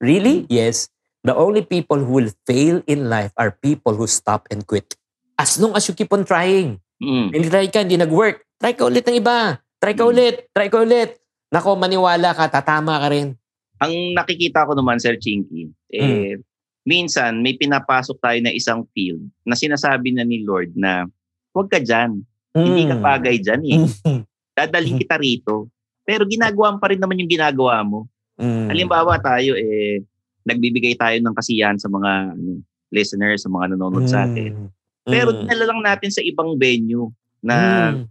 Really? 0.00 0.48
Yes. 0.48 0.88
The 1.24 1.32
only 1.32 1.64
people 1.64 2.00
who 2.04 2.20
will 2.20 2.32
fail 2.44 2.84
in 2.84 3.08
life 3.08 3.32
are 3.40 3.56
people 3.56 3.96
who 3.96 4.04
stop 4.04 4.44
and 4.52 4.64
quit. 4.68 4.96
As 5.40 5.56
long 5.56 5.72
as 5.72 5.88
you 5.88 5.96
keep 5.96 6.12
on 6.12 6.28
trying. 6.28 6.84
Mm. 7.00 7.32
Hindi 7.32 7.46
try 7.48 7.66
ka, 7.72 7.80
hindi 7.84 7.96
nag-work. 7.96 8.44
Try 8.58 8.72
ka 8.74 8.86
ulit 8.86 9.04
ng 9.04 9.18
iba. 9.18 9.58
Try 9.78 9.94
ka 9.94 10.04
Mm. 10.04 10.10
ulit. 10.10 10.34
Try 10.50 10.68
ka 10.68 10.78
ulit. 10.80 11.10
Nako, 11.50 11.76
maniwala 11.76 12.34
ka, 12.34 12.50
tatama 12.50 12.98
ka 12.98 13.08
rin. 13.10 13.36
Ang 13.78 14.14
nakikita 14.14 14.64
ko 14.64 14.74
naman, 14.74 14.98
Sir 14.98 15.18
Chinky, 15.18 15.70
eh, 15.90 16.38
minsan 16.82 17.42
may 17.42 17.54
pinapasok 17.54 18.16
tayo 18.18 18.38
na 18.40 18.50
isang 18.50 18.86
field 18.90 19.22
na 19.42 19.54
sinasabi 19.54 20.14
na 20.14 20.22
ni 20.22 20.42
Lord 20.42 20.74
na 20.74 21.06
huwag 21.52 21.68
ka 21.68 21.78
dyan. 21.78 22.22
Hindi 22.54 22.86
ka 22.86 22.96
Mm. 22.96 23.02
bagay 23.02 23.36
dyan 23.38 23.62
eh. 23.66 23.78
Mm. 24.06 24.22
Dadalhin 24.54 24.98
kita 24.98 25.18
rito. 25.18 25.68
Pero 26.06 26.22
ginagawa 26.24 26.78
pa 26.78 26.90
rin 26.90 27.02
naman 27.02 27.18
yung 27.18 27.30
ginagawa 27.30 27.82
mo. 27.82 28.06
Mm. 28.38 28.66
Halimbawa 28.70 29.18
tayo, 29.18 29.58
eh, 29.58 30.02
nagbibigay 30.44 30.94
tayo 30.94 31.18
ng 31.18 31.34
kasiyahan 31.34 31.78
sa 31.78 31.90
mga 31.90 32.34
ano, 32.34 32.62
listeners, 32.90 33.42
sa 33.42 33.50
mga 33.50 33.74
nanonood 33.74 34.06
sa 34.06 34.22
atin. 34.22 34.54
Mm. 34.54 34.68
Pero 35.04 35.28
Mm. 35.34 35.38
dinala 35.44 35.64
lang 35.66 35.80
natin 35.82 36.10
sa 36.10 36.22
ibang 36.22 36.54
venue 36.54 37.10
na 37.42 37.56
Mm. 37.90 38.02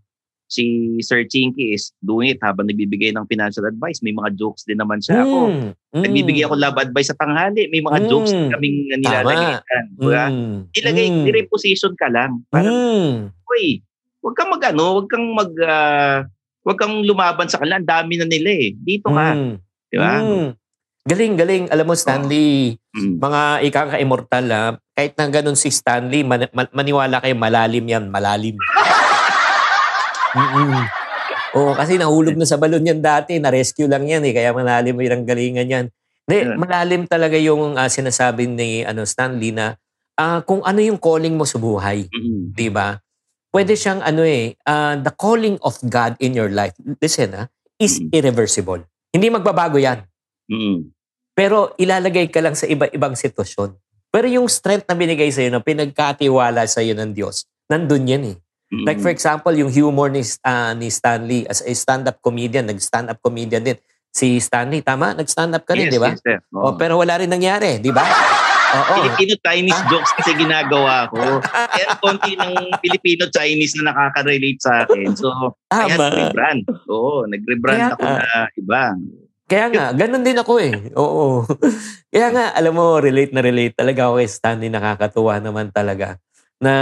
Si 0.54 0.66
Sir 1.02 1.26
Chinky 1.26 1.74
is 1.74 1.90
doing 2.00 2.30
it 2.30 2.38
habang 2.40 2.70
nagbibigay 2.70 3.10
ng 3.10 3.26
financial 3.26 3.66
advice. 3.66 4.06
May 4.06 4.14
mga 4.14 4.38
jokes 4.38 4.62
din 4.64 4.78
naman 4.78 5.02
siya 5.02 5.26
ako. 5.26 5.50
Mm. 5.50 5.70
Mm. 5.74 6.04
Nagbibigay 6.06 6.44
ako 6.46 6.56
love 6.56 6.78
advice 6.78 7.10
sa 7.10 7.18
tanghali. 7.18 7.74
May 7.74 7.82
mga 7.82 8.00
Mm. 8.00 8.08
jokes 8.08 8.30
din 8.30 8.54
kaming 8.54 8.78
dyan. 8.94 9.02
Diba? 9.98 10.26
Mm. 10.30 10.58
Ilagay, 10.70 11.08
Mm. 11.10 11.26
i-reposition 11.26 11.94
ka 11.98 12.06
lang. 12.08 12.46
Parang, 12.48 12.70
Mm. 12.70 13.34
uy, 13.50 13.82
huwag 14.22 14.36
kang 14.38 14.54
mag 14.54 14.62
ano, 14.64 14.84
huwag 14.94 15.10
kang 15.10 15.26
mag, 15.34 15.52
ah, 15.60 16.22
huwag 16.62 16.78
kang 16.78 17.02
lumaban 17.02 17.50
sa 17.50 17.58
kanila. 17.58 17.82
Ang 17.82 17.90
dami 17.90 18.14
na 18.16 18.30
nila 18.30 18.50
eh. 18.54 18.78
Dito 18.78 19.10
ka. 19.10 19.34
Mm. 19.34 19.54
Di 19.90 19.98
ba? 19.98 20.14
Mm. 20.22 20.50
Galing, 21.04 21.34
galing. 21.36 21.64
Alam 21.68 21.86
mo, 21.86 21.96
Stanley, 22.00 22.80
Mm. 22.96 23.20
mga 23.20 23.42
ikang 23.68 23.92
ka-immortal 23.92 24.46
ha, 24.48 24.64
kahit 24.94 25.18
na 25.18 25.28
ganun 25.28 25.58
si 25.58 25.68
Stanley, 25.68 26.24
man- 26.24 26.48
ma- 26.54 26.72
maniwala 26.72 27.20
kayo, 27.20 27.36
malalim 27.36 27.84
yan, 27.84 28.08
malalim. 28.08 28.56
Mm-mm. 30.34 30.74
Oo, 31.54 31.78
kasi 31.78 32.02
nahulog 32.02 32.34
na 32.34 32.50
sa 32.50 32.58
balon 32.58 32.82
yan 32.82 32.98
dati, 32.98 33.38
na-rescue 33.38 33.86
lang 33.86 34.10
yan 34.10 34.26
eh, 34.26 34.34
kaya 34.34 34.50
malalim 34.50 34.98
yung 34.98 35.26
galingan 35.26 35.70
yan. 35.70 35.86
Hindi, 36.26 36.38
malalim 36.58 37.06
talaga 37.06 37.38
yung 37.38 37.78
ah, 37.78 37.86
sinasabi 37.92 38.50
ni 38.50 38.82
ano, 38.82 39.06
Stanley 39.06 39.54
na 39.54 39.78
ah, 40.18 40.42
kung 40.42 40.66
ano 40.66 40.82
yung 40.82 40.98
calling 40.98 41.34
mo 41.38 41.46
sa 41.46 41.62
buhay, 41.62 42.10
Mm. 42.10 42.54
di 42.58 42.70
ba? 42.74 42.98
Pwede 43.54 43.78
siyang 43.78 44.02
ano 44.02 44.26
eh, 44.26 44.58
ah, 44.66 44.98
the 44.98 45.14
calling 45.14 45.62
of 45.62 45.78
God 45.86 46.18
in 46.18 46.34
your 46.34 46.50
life, 46.50 46.74
listen 47.02 47.38
ha, 47.38 47.46
is 47.78 48.02
Mm. 48.02 48.10
irreversible. 48.14 48.82
Hindi 49.14 49.30
magbabago 49.30 49.78
yan. 49.78 50.02
Mm. 50.50 50.90
Pero 51.38 51.78
ilalagay 51.78 52.30
ka 52.34 52.42
lang 52.42 52.58
sa 52.58 52.66
iba-ibang 52.66 53.14
sitwasyon. 53.14 53.78
Pero 54.10 54.26
yung 54.30 54.46
strength 54.50 54.86
na 54.90 54.94
binigay 54.98 55.30
sa'yo, 55.30 55.50
na 55.50 55.62
pinagkatiwala 55.62 56.66
sa'yo 56.66 56.94
ng 56.94 57.14
Diyos, 57.14 57.46
nandun 57.70 58.06
yan 58.06 58.24
eh. 58.34 58.38
Mm. 58.74 58.90
Like 58.90 58.98
for 58.98 59.14
example, 59.14 59.54
yung 59.54 59.70
humor 59.70 60.10
ni, 60.10 60.26
ah, 60.42 60.74
ni 60.74 60.90
Stanley 60.90 61.46
as 61.46 61.62
a 61.62 61.70
stand-up 61.72 62.18
comedian, 62.20 62.66
nag-stand-up 62.66 63.22
comedian 63.22 63.62
din. 63.62 63.78
Si 64.10 64.42
Stanley, 64.42 64.82
tama? 64.82 65.14
Nag-stand 65.14 65.54
up 65.54 65.62
ka 65.62 65.78
rin, 65.78 65.90
Yes, 65.90 65.94
di 65.94 66.00
ba? 66.02 66.10
yes, 66.10 66.22
sir. 66.22 66.38
Oo. 66.54 66.70
Oh, 66.70 66.74
pero 66.74 66.98
wala 66.98 67.22
rin 67.22 67.30
nangyari, 67.30 67.78
di 67.78 67.94
ba? 67.94 68.02
Oo. 68.74 69.06
Filipino 69.06 69.38
Chinese 69.38 69.78
Ah. 69.78 69.86
jokes 69.86 70.12
kasi 70.18 70.34
ginagawa 70.34 71.06
ko. 71.14 71.22
Kaya 71.46 71.88
konti 72.02 72.34
ng 72.34 72.74
Filipino 72.82 73.30
Chinese 73.30 73.78
na 73.78 73.94
nakaka-relate 73.94 74.58
sa 74.62 74.86
akin. 74.86 75.14
So, 75.14 75.30
kaya 75.70 75.94
Tama. 75.94 76.10
nag-rebrand. 76.10 76.62
Oo, 76.90 77.30
nag-rebrand 77.30 77.78
Kaya 77.78 77.94
ako 77.94 78.02
na 78.02 78.26
iba. 78.58 78.84
Kaya 79.46 79.66
nga, 79.70 79.86
ganun 79.94 80.26
din 80.26 80.38
ako 80.42 80.54
eh. 80.58 80.74
Oo. 80.98 81.46
Kaya 82.14 82.28
nga, 82.34 82.46
alam 82.58 82.74
mo, 82.74 82.98
relate 82.98 83.30
na 83.30 83.46
relate 83.46 83.78
talaga 83.78 84.10
ako 84.10 84.18
kay 84.18 84.30
Stanley. 84.30 84.70
Nakakatuwa 84.74 85.38
naman 85.38 85.70
talaga. 85.70 86.18
Na, 86.58 86.74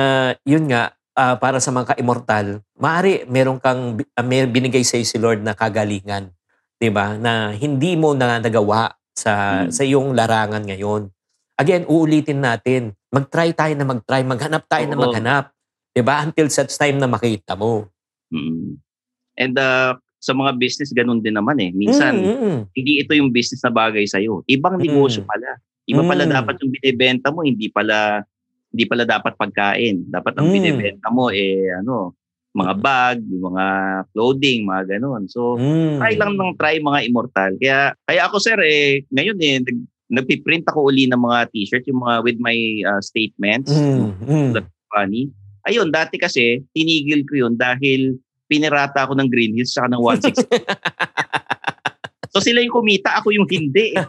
yun 0.47 0.71
nga, 0.71 0.95
ah, 1.21 1.38
para 1.38 1.62
sa 1.62 1.69
mga 1.69 1.93
ka-immortal, 1.93 2.65
maaari 2.73 3.29
meron 3.29 3.62
kang, 3.62 4.01
ah, 4.17 4.25
may 4.25 4.49
binigay 4.49 4.81
sa'yo 4.81 5.05
si 5.05 5.21
Lord 5.21 5.45
na 5.45 5.53
kagalingan. 5.53 6.34
'di 6.81 6.89
ba 6.89 7.13
Na 7.13 7.53
hindi 7.53 7.93
mo 7.93 8.17
na 8.17 8.41
nagawa 8.41 8.89
sa, 9.13 9.62
Mm. 9.62 9.69
sa 9.69 9.81
iyong 9.86 10.10
larangan 10.17 10.65
ngayon. 10.65 11.13
Again, 11.62 11.86
uulitin 11.86 12.41
natin. 12.41 12.97
Mag-try 13.13 13.53
tayo 13.53 13.77
na 13.77 13.86
mag-try. 13.86 14.25
Maghanap 14.25 14.65
tayo 14.65 14.89
na 14.89 14.97
Oo. 14.97 15.03
maghanap. 15.05 15.53
'Di 15.93 16.01
ba 16.01 16.25
Until 16.25 16.49
such 16.49 16.73
time 16.73 16.97
na 16.97 17.05
makita 17.05 17.53
mo. 17.53 17.86
Mm. 18.34 18.81
And 19.38 19.55
uh, 19.62 19.93
sa 20.17 20.34
mga 20.34 20.57
business, 20.57 20.89
ganun 20.89 21.21
din 21.21 21.38
naman 21.38 21.62
eh. 21.62 21.69
Minsan, 21.69 22.17
Mm, 22.17 22.38
mm, 22.41 22.60
hindi 22.73 22.91
ito 22.97 23.13
yung 23.13 23.29
business 23.29 23.62
na 23.62 23.69
bagay 23.69 24.05
sa'yo. 24.10 24.41
Ibang 24.49 24.77
Mm. 24.77 24.84
negosyo 24.89 25.21
pala. 25.21 25.62
Iba 25.86 26.01
pala 26.01 26.23
Mm. 26.25 26.34
dapat 26.34 26.55
yung 26.62 26.71
binibenta 26.73 27.27
mo, 27.29 27.45
hindi 27.45 27.69
pala 27.69 28.21
hindi 28.71 28.84
pala 28.88 29.03
dapat 29.03 29.36
pagkain. 29.36 30.07
Dapat 30.07 30.39
ang 30.39 30.47
Mm. 30.47 30.53
binibenta 30.55 31.07
mo 31.12 31.27
eh 31.27 31.75
ano, 31.75 32.15
mga 32.51 32.73
bag, 32.79 33.17
yung 33.31 33.51
mga 33.51 33.65
clothing, 34.12 34.67
mga 34.67 34.84
ganun. 34.97 35.23
So, 35.27 35.55
mm. 35.55 35.99
try 35.99 36.15
lang 36.19 36.36
ng 36.36 36.55
try 36.55 36.79
mga 36.79 36.99
immortal. 37.07 37.51
Kaya 37.60 37.95
kaya 38.03 38.21
ako 38.27 38.39
sir 38.39 38.60
eh 38.60 39.03
ngayon 39.12 39.38
eh 39.39 39.55
nag, 39.63 39.77
nagpi-print 40.12 40.67
ako 40.67 40.91
uli 40.91 41.07
ng 41.07 41.19
mga 41.19 41.47
t-shirt 41.55 41.88
yung 41.88 42.03
mga 42.03 42.15
with 42.27 42.39
my 42.43 42.55
uh, 42.84 42.99
statements. 42.99 43.71
Mm, 43.71 44.12
mm. 44.19 44.51
Funny. 44.91 45.31
Ayun, 45.63 45.88
dati 45.88 46.19
kasi 46.19 46.60
tinigil 46.75 47.23
ko 47.23 47.47
yun 47.47 47.55
dahil 47.55 48.19
pinirata 48.51 49.07
ako 49.07 49.15
ng 49.15 49.31
Green 49.31 49.55
Hills 49.55 49.71
saka 49.71 49.88
ng 49.88 50.03
160. 50.27 50.43
so 52.27 52.43
sila 52.43 52.60
yung 52.60 52.75
kumita, 52.75 53.15
ako 53.15 53.31
yung 53.31 53.47
hindi. 53.47 53.95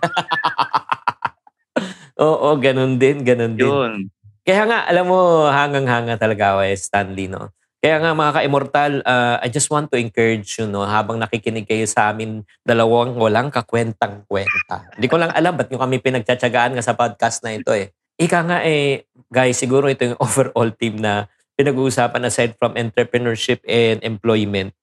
Oo, 2.19 2.59
ganun 2.59 2.99
din, 2.99 3.23
ganun 3.23 3.55
din. 3.55 4.11
Kaya 4.43 4.67
nga, 4.67 4.79
alam 4.91 5.07
mo, 5.07 5.47
hangang-hanga 5.47 6.19
talaga 6.19 6.59
ako 6.59 6.61
eh, 6.67 6.75
Stanley, 6.75 7.31
no? 7.31 7.55
Kaya 7.83 7.99
nga 7.99 8.15
mga 8.15 8.33
ka-immortal, 8.39 8.93
uh, 9.03 9.43
I 9.43 9.51
just 9.51 9.67
want 9.67 9.91
to 9.91 9.99
encourage 9.99 10.59
you, 10.59 10.71
no, 10.71 10.87
habang 10.87 11.19
nakikinig 11.19 11.67
kayo 11.67 11.83
sa 11.87 12.15
amin, 12.15 12.47
dalawang 12.63 13.19
walang 13.19 13.51
kakwentang-kwenta. 13.51 14.95
Hindi 14.99 15.07
ko 15.11 15.19
lang 15.19 15.35
alam 15.35 15.59
ba't 15.59 15.67
nyo 15.67 15.83
kami 15.83 15.99
pinagtsatsagaan 15.99 16.79
nga 16.79 16.83
sa 16.83 16.95
podcast 16.95 17.43
na 17.43 17.59
ito 17.59 17.75
eh. 17.75 17.91
Ika 18.23 18.39
nga 18.47 18.59
eh, 18.63 19.11
guys, 19.31 19.59
siguro 19.59 19.91
ito 19.91 20.07
yung 20.07 20.19
overall 20.27 20.71
team 20.75 21.03
na 21.03 21.27
pinag-uusapan 21.59 22.23
aside 22.27 22.55
from 22.55 22.79
entrepreneurship 22.79 23.63
and 23.67 23.99
employment 24.07 24.75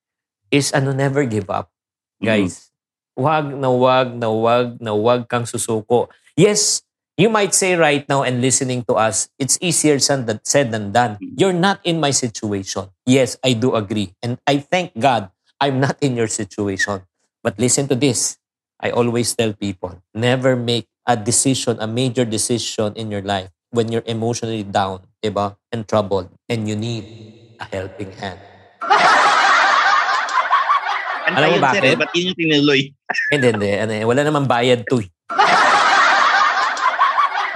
is 0.51 0.75
ano, 0.75 0.91
never 0.91 1.23
give 1.23 1.47
up. 1.47 1.71
Guys, 2.19 2.75
wag 3.15 3.47
na 3.47 3.71
wag 3.71 4.11
na 4.11 4.27
wag 4.27 4.75
na 4.83 4.91
wag 4.91 5.23
kang 5.31 5.47
susuko. 5.47 6.11
Yes, 6.35 6.83
you 7.19 7.27
might 7.27 7.51
say 7.51 7.75
right 7.75 8.07
now 8.07 8.23
and 8.23 8.39
listening 8.39 8.87
to 8.87 8.95
us, 8.95 9.27
it's 9.35 9.59
easier 9.59 9.99
said 9.99 10.23
than, 10.71 10.91
done. 10.95 11.19
You're 11.19 11.51
not 11.51 11.83
in 11.83 11.99
my 11.99 12.15
situation. 12.15 12.87
Yes, 13.05 13.35
I 13.43 13.51
do 13.59 13.75
agree. 13.75 14.15
And 14.23 14.39
I 14.47 14.63
thank 14.63 14.95
God 14.95 15.27
I'm 15.59 15.83
not 15.83 15.99
in 15.99 16.15
your 16.15 16.31
situation. 16.31 17.03
But 17.43 17.59
listen 17.59 17.91
to 17.91 17.95
this. 17.95 18.39
I 18.79 18.91
always 18.91 19.35
tell 19.35 19.51
people, 19.51 19.99
never 20.15 20.55
make 20.55 20.87
a 21.05 21.17
decision, 21.19 21.75
a 21.83 21.87
major 21.87 22.23
decision 22.23 22.95
in 22.95 23.11
your 23.11 23.21
life 23.21 23.51
when 23.71 23.91
you're 23.91 24.07
emotionally 24.07 24.63
down, 24.63 25.03
diba? 25.21 25.59
And 25.75 25.83
troubled. 25.83 26.31
And 26.47 26.71
you 26.71 26.79
need 26.79 27.03
a 27.59 27.67
helping 27.67 28.15
hand. 28.15 28.39
Ano 31.27 31.35
Alam 31.35 31.49
mo 31.51 31.59
bakit? 31.59 31.83
eh? 31.83 31.95
Ba't 31.99 32.15
yun 32.15 32.31
yung 32.31 32.37
tinuloy? 32.39 32.81
Hindi, 33.27 33.47
hindi. 33.51 33.71
Ano, 33.75 33.91
eh, 33.91 34.07
wala 34.07 34.23
namang 34.23 34.47
bayad 34.47 34.87
to. 34.87 35.03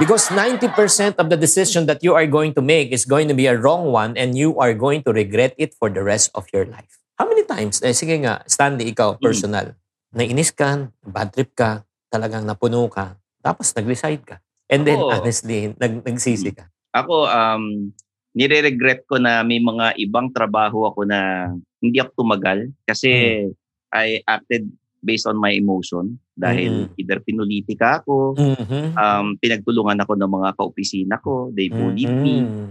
Because 0.02 0.26
90% 0.34 1.22
of 1.22 1.30
the 1.30 1.38
decision 1.38 1.86
that 1.86 2.02
you 2.02 2.18
are 2.18 2.26
going 2.26 2.58
to 2.58 2.66
make 2.66 2.90
is 2.90 3.06
going 3.06 3.30
to 3.30 3.38
be 3.38 3.46
a 3.46 3.54
wrong 3.54 3.94
one 3.94 4.18
and 4.18 4.34
you 4.34 4.58
are 4.58 4.74
going 4.74 5.06
to 5.06 5.14
regret 5.14 5.54
it 5.62 5.78
for 5.78 5.86
the 5.90 6.02
rest 6.02 6.34
of 6.34 6.50
your 6.50 6.66
life. 6.66 6.98
How 7.14 7.30
many 7.30 7.46
times? 7.46 7.78
Eh, 7.86 7.94
sige 7.94 8.18
nga, 8.26 8.42
Stanley, 8.50 8.90
ikaw, 8.90 9.22
personal. 9.22 9.78
Nainis 10.18 10.50
ka, 10.50 10.90
bad 11.06 11.30
trip 11.30 11.54
ka, 11.54 11.86
talagang 12.10 12.42
napuno 12.42 12.90
ka, 12.90 13.22
tapos 13.46 13.70
nag-resign 13.78 14.26
ka. 14.26 14.42
And 14.66 14.82
then, 14.82 14.98
Oo. 14.98 15.14
honestly, 15.14 15.78
nag, 15.78 16.02
nagsisi 16.02 16.58
ka. 16.58 16.66
Ako, 16.98 17.30
um, 17.30 17.94
nire-regret 18.34 19.06
ko 19.06 19.22
na 19.22 19.46
may 19.46 19.62
mga 19.62 19.94
ibang 20.02 20.34
trabaho 20.34 20.90
ako 20.90 21.06
na 21.06 21.54
hindi 21.78 22.02
ako 22.02 22.26
tumagal 22.26 22.74
kasi 22.90 23.46
I 23.94 24.26
acted 24.26 24.74
based 25.04 25.28
on 25.28 25.36
my 25.36 25.52
emotion 25.52 26.16
dahil 26.34 26.88
either 26.96 27.20
pinuliti 27.20 27.76
ka 27.76 28.02
ako, 28.02 28.40
Mhm. 28.40 28.96
um, 28.96 29.36
pinagtulungan 29.38 30.00
ako 30.00 30.16
ng 30.16 30.32
mga 30.32 30.50
kaopisina 30.56 31.20
ko, 31.20 31.52
they 31.52 31.68
bullied 31.68 32.10
me. 32.10 32.48
Mhm. 32.48 32.68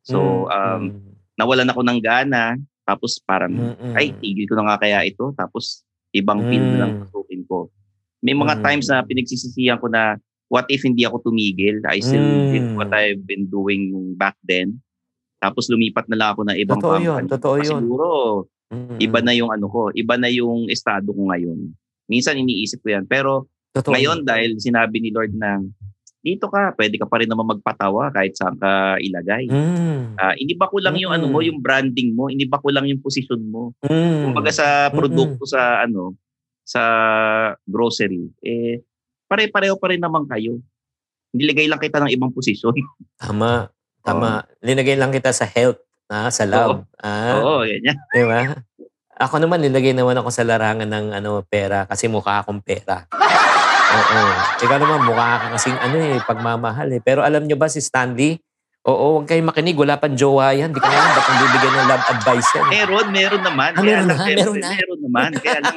So, 0.00 0.48
um, 0.48 0.96
nawalan 1.36 1.68
ako 1.68 1.84
ng 1.84 2.00
gana, 2.00 2.56
tapos 2.82 3.20
parang, 3.20 3.52
Mhm. 3.52 3.92
ay, 3.94 4.16
tigil 4.16 4.48
ko 4.48 4.56
na 4.56 4.72
nga 4.72 4.80
kaya 4.80 5.04
ito, 5.04 5.36
tapos 5.36 5.84
ibang 6.10 6.40
field 6.48 6.72
na 6.72 6.78
lang 6.88 6.92
Mm. 6.96 7.00
pasukin 7.04 7.42
ko. 7.44 7.68
May 8.24 8.32
mga 8.32 8.54
Mm. 8.58 8.62
times 8.64 8.86
na 8.88 9.04
pinagsisisihan 9.04 9.76
ko 9.76 9.92
na, 9.92 10.16
what 10.48 10.64
if 10.72 10.80
hindi 10.86 11.04
ako 11.04 11.28
tumigil? 11.28 11.84
I 11.84 12.00
still 12.00 12.24
did 12.48 12.72
Mm. 12.72 12.76
what 12.80 12.90
I've 12.94 13.20
been 13.26 13.44
doing 13.44 13.92
back 14.16 14.38
then. 14.40 14.80
Tapos 15.42 15.68
lumipat 15.68 16.08
na 16.08 16.16
lang 16.16 16.28
ako 16.32 16.48
ng 16.48 16.56
ibang 16.56 16.80
Totoo 16.80 16.96
yun, 16.96 17.04
company. 17.20 17.32
totoo 17.36 17.54
Kasi 17.60 17.68
yun. 17.68 17.82
Siguro, 17.84 18.08
Iba 18.98 19.18
na 19.22 19.32
yung 19.34 19.50
ano 19.50 19.66
ko, 19.68 19.90
iba 19.94 20.14
na 20.18 20.28
yung 20.30 20.68
estado 20.68 21.10
ko 21.14 21.30
ngayon. 21.30 21.72
Minsan 22.08 22.38
iniisip 22.38 22.84
ko 22.84 22.94
yan. 22.94 23.04
Pero 23.08 23.48
Totoo 23.74 23.90
ngayon 23.94 24.22
dahil 24.22 24.60
sinabi 24.60 25.02
ni 25.02 25.10
Lord 25.10 25.34
na, 25.34 25.58
dito 26.24 26.48
ka, 26.48 26.72
pwede 26.80 26.96
ka 26.96 27.04
pa 27.04 27.20
rin 27.20 27.28
naman 27.28 27.44
magpatawa 27.44 28.08
kahit 28.08 28.32
saan 28.32 28.56
ka 28.56 28.96
ilagay. 28.96 29.44
Mm. 29.44 30.16
Ah, 30.16 30.32
iniba 30.40 30.72
ko 30.72 30.80
lang 30.80 30.96
yung 30.96 31.12
ano 31.12 31.28
mo, 31.28 31.44
Mm. 31.44 31.46
yung 31.52 31.58
branding 31.60 32.16
mo, 32.16 32.32
iniba 32.32 32.56
ko 32.56 32.72
lang 32.72 32.88
yung 32.88 33.04
posisyon 33.04 33.44
mo. 33.44 33.76
Mm. 33.84 34.32
Kumbaga 34.32 34.48
sa 34.48 34.88
produkto 34.88 35.44
sa 35.44 35.84
ano, 35.84 36.16
sa 36.64 36.80
grocery, 37.68 38.32
eh 38.40 38.80
pare-pareho 39.28 39.76
pa 39.76 39.92
rin 39.92 40.00
naman 40.00 40.24
kayo. 40.24 40.64
Nilagay 41.36 41.68
lang 41.68 41.82
kita 41.82 42.00
ng 42.00 42.12
ibang 42.14 42.32
posisyon. 42.32 42.72
Tama. 43.20 43.68
Tama. 44.00 44.48
Linagay 44.60 44.96
lang 44.96 45.12
kita 45.12 45.32
sa 45.32 45.44
health, 45.44 45.80
ah, 46.08 46.28
sa 46.28 46.44
love. 46.44 46.84
Ah, 46.98 47.38
Oo, 47.38 47.62
ganyan. 47.62 47.96
Di 48.10 48.24
ba? 48.24 48.56
Ako 49.14 49.38
naman, 49.38 49.62
nilagay 49.62 49.94
naman 49.94 50.18
ako 50.18 50.28
sa 50.28 50.42
larangan 50.42 50.90
ng 50.90 51.06
ano, 51.14 51.40
pera 51.46 51.86
kasi 51.86 52.10
mukha 52.10 52.42
akong 52.42 52.58
pera. 52.60 53.06
Oo. 53.94 54.20
Ikaw 54.58 54.76
naman, 54.76 55.06
mukha 55.06 55.38
ka 55.38 55.46
kasing 55.54 55.78
ano 55.78 55.96
eh, 55.96 56.18
pagmamahal 56.20 56.88
eh. 56.90 57.00
Pero 57.00 57.22
alam 57.22 57.46
nyo 57.46 57.54
ba 57.54 57.70
si 57.70 57.78
Stanley? 57.78 58.42
Oo, 58.84 59.16
huwag 59.16 59.30
kayong 59.30 59.48
makinig. 59.48 59.78
Wala 59.78 59.96
pang 59.96 60.12
jowa 60.12 60.52
yan. 60.52 60.68
Di 60.68 60.76
ko 60.76 60.84
alam 60.84 61.08
ang 61.08 61.40
bibigyan 61.40 61.72
ng 61.72 61.88
love 61.88 62.04
advice 62.10 62.48
yan. 62.52 62.64
Meron, 62.68 63.06
meron 63.08 63.42
naman. 63.42 63.70
Ah, 63.72 63.80
meron 63.80 64.06
na, 64.10 64.14
syempre, 64.18 64.34
meron 64.34 64.56
na. 64.60 64.68
Meron 64.68 65.00
naman. 65.00 65.30
Kaya 65.40 65.58
lang, 65.62 65.76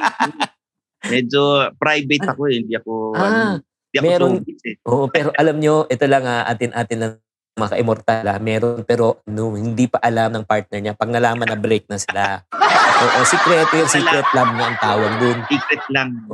medyo 1.14 1.42
private 1.78 2.26
ako 2.26 2.42
eh. 2.50 2.56
Hindi 2.60 2.74
ako, 2.76 2.92
ano, 3.14 3.22
Ah, 3.22 3.54
hindi 3.62 3.96
ako 3.96 4.04
meron. 4.04 4.30
eh. 4.44 4.74
Oo, 4.84 5.04
pero 5.08 5.28
alam 5.32 5.56
nyo, 5.56 5.86
ito 5.88 6.04
lang 6.04 6.24
ah, 6.26 6.44
atin-atin 6.44 6.98
lang 7.00 7.12
mga 7.58 7.72
ka-immortal 7.74 8.24
ah. 8.24 8.38
Meron 8.38 8.86
pero 8.86 9.20
no, 9.26 9.58
hindi 9.58 9.90
pa 9.90 9.98
alam 9.98 10.30
ng 10.32 10.46
partner 10.46 10.78
niya. 10.78 10.94
Pag 10.94 11.10
nalaman 11.10 11.50
na 11.50 11.58
break 11.58 11.90
na 11.90 11.98
sila. 11.98 12.46
Oo, 13.02 13.18
sikreto 13.26 13.74
yung 13.78 13.90
secret 13.90 14.26
love 14.34 14.54
na 14.54 14.64
ang 14.70 14.78
tawag 14.78 15.12
dun. 15.18 15.38
Secret 15.46 15.84
lang. 15.90 16.08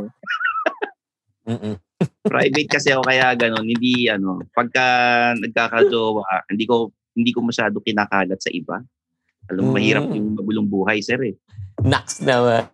Mm-mm. 1.44 1.76
private 2.24 2.68
kasi 2.72 2.88
ako 2.88 3.04
kaya 3.04 3.37
ganun. 3.37 3.68
Hindi, 3.68 4.08
ano, 4.08 4.40
pagka 4.56 4.84
nagkakajowa, 5.37 6.48
hindi 6.48 6.64
ko, 6.64 6.88
hindi 7.12 7.30
ko 7.37 7.44
masyado 7.44 7.84
kinakalat 7.84 8.40
sa 8.40 8.48
iba. 8.48 8.80
Alam 9.52 9.68
mo, 9.68 9.70
Mm. 9.72 9.76
mahirap 9.76 10.04
yung 10.08 10.28
magulong 10.40 10.68
buhay, 10.68 11.04
sir 11.04 11.20
eh. 11.20 11.37
Nax 11.84 12.24
naman. 12.24 12.64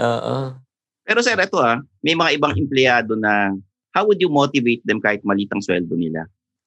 Oo. 0.00 0.56
Pero 1.04 1.20
sir, 1.20 1.36
ito 1.36 1.60
ah, 1.60 1.80
may 2.00 2.16
mga 2.16 2.40
ibang 2.40 2.56
empleyado 2.56 3.12
na 3.12 3.52
how 3.92 4.08
would 4.08 4.20
you 4.20 4.32
motivate 4.32 4.80
them 4.88 5.00
kahit 5.00 5.20
malitang 5.20 5.60
sweldo 5.60 5.92
nila? 5.92 6.24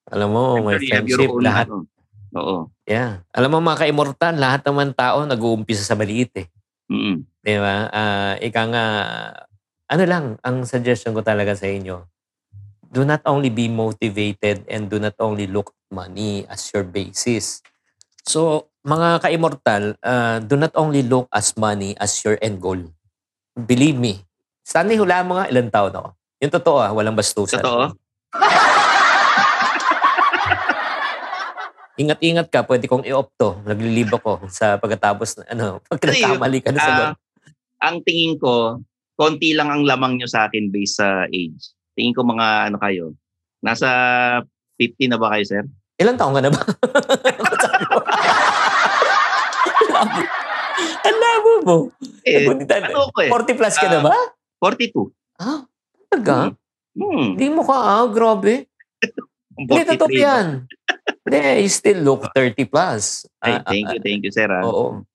Alam 0.10 0.30
mo, 0.34 0.44
may 0.66 0.82
friendship, 0.82 1.30
lahat. 1.38 1.70
ano. 1.70 1.86
Oo. 2.34 2.58
Yeah. 2.88 3.22
Alam 3.36 3.60
mo, 3.60 3.72
mga 3.72 3.86
ka-immortal, 3.86 4.34
lahat 4.40 4.66
naman 4.66 4.96
tao 4.96 5.22
nag-uumpisa 5.28 5.84
sa 5.84 6.00
maliit 6.00 6.32
eh. 6.40 6.48
Mm-mm. 6.88 7.24
Di 7.44 7.56
ba? 7.60 7.88
Ah, 7.92 8.34
ika 8.40 8.62
nga, 8.72 8.86
ano 9.92 10.04
lang, 10.08 10.26
ang 10.42 10.64
suggestion 10.64 11.12
ko 11.12 11.22
talaga 11.22 11.54
sa 11.54 11.68
inyo, 11.68 12.08
do 12.92 13.08
not 13.08 13.24
only 13.28 13.48
be 13.52 13.72
motivated 13.72 14.64
and 14.68 14.92
do 14.92 15.00
not 15.00 15.16
only 15.20 15.48
look 15.48 15.72
at 15.72 15.88
money 15.92 16.44
as 16.48 16.68
your 16.72 16.84
basis. 16.84 17.64
So, 18.28 18.72
mga 18.88 19.24
ka-immortal, 19.24 19.96
ah, 20.04 20.40
do 20.40 20.56
not 20.56 20.76
only 20.80 21.04
look 21.04 21.28
as 21.32 21.56
money 21.60 21.96
as 22.00 22.16
your 22.24 22.40
end 22.40 22.60
goal. 22.64 22.80
Believe 23.56 24.00
me. 24.00 24.24
Stanley, 24.64 24.96
hula 24.96 25.24
mo 25.28 25.36
nga 25.40 25.52
ilang 25.52 25.72
taon 25.72 25.94
ako. 25.96 26.10
Yung 26.42 26.54
totoo 26.54 26.78
ah, 26.80 26.92
walang 26.96 27.16
bastusan. 27.16 27.60
Totoo? 27.60 27.92
Ingat-ingat 32.00 32.48
ka, 32.48 32.64
pwede 32.64 32.88
kong 32.88 33.04
i-opto. 33.04 33.60
Naglilib 33.68 34.16
ako 34.16 34.48
sa 34.48 34.80
pagkatapos, 34.80 35.44
ano, 35.52 35.80
pag 35.92 36.00
nagkamali 36.00 36.60
ka 36.64 36.72
na 36.72 36.80
sa 36.80 36.92
ah, 36.92 37.14
ang 37.82 38.00
tingin 38.06 38.38
ko, 38.40 38.80
konti 39.18 39.52
lang 39.58 39.68
ang 39.68 39.84
lamang 39.84 40.18
nyo 40.18 40.28
sa 40.30 40.48
akin 40.48 40.72
based 40.72 41.02
sa 41.02 41.28
age. 41.28 41.74
Tingin 41.98 42.16
ko 42.16 42.24
mga 42.24 42.72
ano 42.72 42.78
kayo, 42.80 43.12
nasa 43.60 43.90
50 44.80 45.12
na 45.12 45.18
ba 45.20 45.36
kayo, 45.36 45.44
sir? 45.46 45.64
Ilang 46.00 46.18
taong 46.18 46.34
ka 46.38 46.42
na 46.42 46.50
ba? 46.50 46.62
Ang 50.82 51.18
labo 51.18 51.52
mo. 51.62 51.78
Eh, 52.26 52.46
ano 52.50 53.14
ko 53.14 53.20
eh? 53.22 53.30
40 53.30 53.54
plus 53.60 53.76
ka 53.78 53.86
na 53.90 54.00
Ah, 54.02 54.06
ba? 54.10 54.18
42. 54.66 55.14
Ah, 55.38 55.60
talaga? 56.10 56.54
Hmm. 56.98 57.38
Hindi 57.38 57.48
mo 57.54 57.62
ka, 57.66 57.76
ah, 57.78 58.06
grabe. 58.10 58.66
Hindi, 59.58 59.84
totoo 59.94 60.10
43 60.10 60.18
ba? 60.18 60.26
yan. 60.26 60.48
Hindi, 61.22 61.62
you 61.62 61.70
still 61.70 62.02
look 62.02 62.26
30 62.34 62.66
plus. 62.66 63.26
Ay, 63.40 63.62
Ah, 63.62 63.64
thank 63.64 63.86
ah, 63.88 63.94
you, 63.94 64.00
thank 64.02 64.22
you, 64.26 64.32
sir. 64.34 64.50
ah. 64.50 64.66
Oo. 64.66 65.06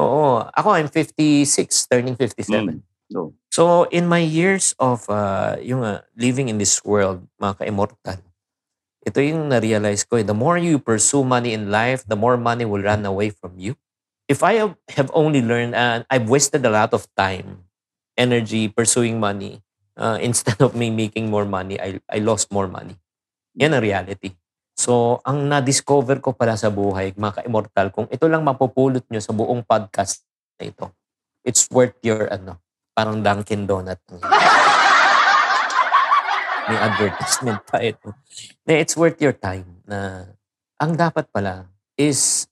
Oo. 0.00 0.24
Ako, 0.48 0.68
I'm 0.72 0.88
56, 0.88 1.86
turning 1.88 2.16
57. 2.16 2.48
Mm. 2.48 2.80
So, 3.12 3.36
So, 3.52 3.62
in 3.92 4.08
my 4.08 4.24
years 4.24 4.72
of 4.80 5.04
uh, 5.12 5.60
yung 5.60 5.84
uh, 5.84 6.00
living 6.16 6.48
in 6.48 6.56
this 6.56 6.80
world, 6.80 7.28
mga 7.36 7.60
ka-immortal, 7.60 8.16
ito 9.04 9.18
yung 9.20 9.52
na-realize 9.52 10.08
ko. 10.08 10.16
eh, 10.16 10.24
The 10.24 10.32
more 10.32 10.56
you 10.56 10.80
pursue 10.80 11.20
money 11.20 11.52
in 11.52 11.68
life, 11.68 12.00
the 12.08 12.16
more 12.16 12.40
money 12.40 12.64
will 12.64 12.80
run 12.80 13.04
away 13.04 13.28
from 13.28 13.60
you. 13.60 13.76
If 14.24 14.40
I 14.40 14.56
have, 14.96 15.10
only 15.12 15.44
learned, 15.44 15.76
and 15.76 16.08
I've 16.08 16.32
wasted 16.32 16.64
a 16.64 16.72
lot 16.72 16.96
of 16.96 17.04
time, 17.12 17.68
energy 18.16 18.72
pursuing 18.72 19.20
money, 19.20 19.60
uh, 20.00 20.16
instead 20.24 20.64
of 20.64 20.72
me 20.72 20.88
making 20.88 21.28
more 21.28 21.44
money, 21.44 21.76
I, 21.76 22.00
I 22.08 22.24
lost 22.24 22.48
more 22.48 22.68
money. 22.72 22.96
Yan 23.60 23.76
ang 23.76 23.84
reality. 23.84 24.32
So, 24.72 25.20
ang 25.22 25.46
na-discover 25.46 26.18
ko 26.24 26.32
pala 26.32 26.56
sa 26.56 26.72
buhay, 26.72 27.12
mga 27.14 27.44
ka-immortal, 27.44 27.92
kung 27.92 28.08
ito 28.08 28.24
lang 28.26 28.42
mapupulot 28.42 29.04
nyo 29.06 29.20
sa 29.20 29.36
buong 29.36 29.62
podcast 29.62 30.24
na 30.56 30.72
ito, 30.72 30.88
it's 31.44 31.68
worth 31.68 31.96
your, 32.00 32.26
ano, 32.32 32.56
parang 32.96 33.20
Dunkin 33.20 33.68
Donut. 33.68 34.00
May 36.68 36.78
advertisement 36.78 37.60
pa 37.66 37.82
ito. 37.82 38.14
Na 38.64 38.78
it's 38.78 38.94
worth 38.94 39.18
your 39.18 39.34
time 39.34 39.82
na 39.84 40.30
ang 40.78 40.94
dapat 40.94 41.26
pala 41.34 41.66
is 41.98 42.46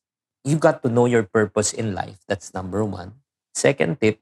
you 0.45 0.59
got 0.59 0.83
to 0.83 0.89
know 0.91 1.07
your 1.07 1.23
purpose 1.23 1.73
in 1.73 1.95
life. 1.95 2.19
That's 2.27 2.53
number 2.53 2.83
one. 2.85 3.23
Second 3.55 4.01
tip 4.03 4.19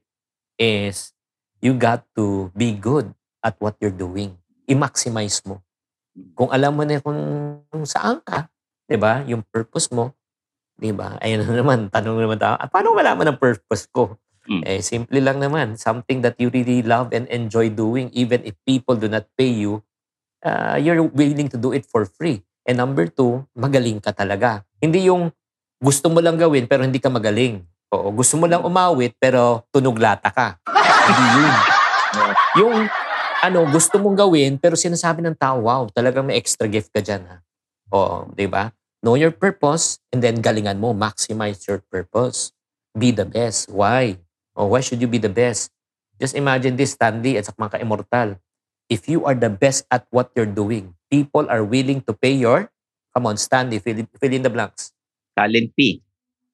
is 0.60 1.12
you 1.60 1.74
got 1.74 2.04
to 2.16 2.52
be 2.54 2.74
good 2.74 3.14
at 3.42 3.56
what 3.58 3.76
you're 3.80 3.94
doing. 3.94 4.36
I-maximize 4.68 5.40
mo. 5.46 5.64
Kung 6.34 6.50
alam 6.50 6.72
mo 6.74 6.82
na 6.86 7.02
kung, 7.02 7.20
saan 7.84 8.22
ka, 8.22 8.48
'di 8.86 8.96
ba? 8.98 9.22
Yung 9.26 9.42
purpose 9.44 9.90
mo, 9.90 10.14
'di 10.78 10.94
ba? 10.94 11.18
Ayun 11.22 11.44
na 11.44 11.52
naman, 11.62 11.90
tanong 11.90 12.18
naman 12.18 12.38
tao, 12.38 12.54
"Ah, 12.56 12.70
paano 12.70 12.94
malaman 12.94 13.34
ang 13.34 13.38
purpose 13.38 13.86
ko? 13.90 14.16
Mm. 14.48 14.62
Eh, 14.64 14.80
simple 14.80 15.20
lang 15.20 15.38
naman. 15.38 15.76
Something 15.76 16.24
that 16.24 16.40
you 16.40 16.48
really 16.48 16.80
love 16.80 17.12
and 17.12 17.28
enjoy 17.28 17.68
doing, 17.68 18.08
even 18.16 18.40
if 18.48 18.56
people 18.64 18.96
do 18.96 19.04
not 19.04 19.28
pay 19.36 19.52
you, 19.52 19.84
uh, 20.40 20.80
you're 20.80 21.04
willing 21.12 21.52
to 21.52 21.60
do 21.60 21.76
it 21.76 21.84
for 21.84 22.08
free. 22.08 22.40
And 22.64 22.80
number 22.80 23.08
two, 23.12 23.44
magaling 23.52 24.00
ka 24.00 24.16
talaga. 24.16 24.64
Hindi 24.80 25.08
yung 25.08 25.28
gusto 25.78 26.08
mo 26.08 26.24
lang 26.24 26.40
gawin 26.40 26.64
pero 26.64 26.84
hindi 26.84 26.96
ka 26.96 27.12
magaling. 27.12 27.60
Oo, 27.92 28.12
gusto 28.12 28.36
mo 28.40 28.48
lang 28.48 28.64
umawit 28.64 29.16
pero 29.20 29.68
tunog 29.72 29.96
lata 30.00 30.32
ka. 30.32 30.60
hindi 31.08 31.24
yun. 31.40 31.54
Yung 32.60 32.76
ano, 33.40 33.64
gusto 33.70 33.98
mong 33.98 34.18
gawin 34.18 34.58
pero 34.58 34.74
sinasabi 34.74 35.22
ng 35.24 35.36
tao, 35.38 35.62
wow, 35.66 35.86
talagang 35.90 36.26
may 36.26 36.36
extra 36.36 36.66
gift 36.66 36.90
ka 36.90 37.00
dyan. 37.00 37.22
Ha? 37.26 37.36
Oo, 37.94 38.28
di 38.34 38.46
ba? 38.50 38.70
Know 39.00 39.14
your 39.14 39.30
purpose 39.30 40.02
and 40.10 40.18
then 40.18 40.42
galingan 40.42 40.82
mo. 40.82 40.90
Maximize 40.90 41.62
your 41.70 41.78
purpose. 41.86 42.50
Be 42.98 43.14
the 43.14 43.24
best. 43.24 43.70
Why? 43.70 44.18
Oh, 44.58 44.74
why 44.74 44.82
should 44.82 44.98
you 44.98 45.06
be 45.06 45.22
the 45.22 45.30
best? 45.30 45.70
Just 46.18 46.34
imagine 46.34 46.74
this, 46.74 46.98
Stanley, 46.98 47.38
at 47.38 47.46
sa 47.46 47.54
mga 47.54 47.78
ka-immortal. 47.78 48.42
If 48.90 49.06
you 49.06 49.22
are 49.22 49.38
the 49.38 49.52
best 49.52 49.86
at 49.86 50.02
what 50.10 50.34
you're 50.34 50.50
doing, 50.50 50.98
people 51.06 51.46
are 51.46 51.62
willing 51.62 52.02
to 52.10 52.12
pay 52.12 52.34
your, 52.34 52.66
come 53.14 53.30
on, 53.30 53.38
Stanley, 53.38 53.78
fill, 53.78 54.02
in- 54.02 54.10
fill 54.18 54.34
in 54.34 54.42
the 54.42 54.50
blanks. 54.50 54.90
talent 55.38 55.70
fee, 55.78 56.02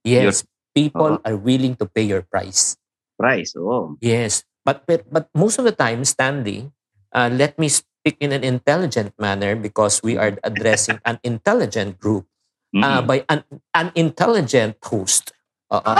Yes, 0.05 0.45
people 0.77 1.17
Oo. 1.17 1.25
are 1.25 1.41
willing 1.41 1.73
to 1.81 1.89
pay 1.89 2.05
your 2.05 2.21
price. 2.21 2.77
price, 3.17 3.57
oo. 3.57 3.97
Yes. 4.05 4.45
But, 4.65 4.89
but 4.89 5.05
but 5.13 5.29
most 5.37 5.61
of 5.61 5.69
the 5.69 5.77
time, 5.77 6.05
Stanley, 6.09 6.73
uh, 7.13 7.29
let 7.29 7.61
me 7.61 7.69
speak 7.69 8.17
in 8.19 8.33
an 8.33 8.43
intelligent 8.43 9.13
manner 9.21 9.55
because 9.57 10.01
we 10.03 10.17
are 10.17 10.37
addressing 10.41 11.01
an 11.05 11.21
intelligent 11.23 12.01
group 12.01 12.25
uh, 12.73 13.01
Mm-mm. 13.01 13.07
by 13.07 13.25
an, 13.29 13.45
an 13.77 13.93
intelligent 13.95 14.81
host. 14.81 15.37
Oo. 15.75 15.95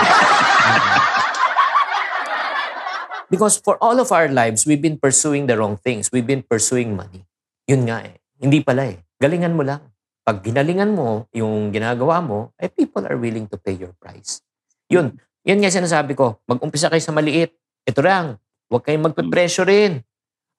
Because 3.29 3.59
for 3.59 3.81
all 3.83 3.99
of 3.99 4.13
our 4.13 4.29
lives, 4.29 4.65
we've 4.65 4.81
been 4.81 5.01
pursuing 5.01 5.49
the 5.51 5.59
wrong 5.59 5.77
things. 5.77 6.13
We've 6.13 6.27
been 6.27 6.45
pursuing 6.45 6.95
money. 6.95 7.27
Yun 7.67 7.89
nga 7.89 8.05
eh. 8.05 8.21
Hindi 8.39 8.63
pala 8.63 8.95
eh. 8.95 9.01
Galingan 9.19 9.57
mo 9.57 9.65
lang. 9.65 9.81
Pag 10.23 10.45
ginalingan 10.45 10.95
mo 10.95 11.27
yung 11.35 11.73
ginagawa 11.75 12.23
mo, 12.23 12.53
eh 12.61 12.69
people 12.71 13.05
are 13.05 13.17
willing 13.19 13.49
to 13.51 13.57
pay 13.59 13.75
your 13.75 13.93
price. 13.97 14.41
Yun. 14.89 15.17
Yun 15.45 15.59
nga 15.61 15.73
sinasabi 15.73 16.15
ko. 16.15 16.39
Mag-umpisa 16.47 16.89
kayo 16.89 17.03
sa 17.03 17.13
maliit. 17.13 17.53
Ito 17.85 18.01
lang. 18.01 18.39
Huwag 18.75 18.83
kayong 18.83 19.07
magpe-pressure 19.07 19.71
rin. 19.71 20.03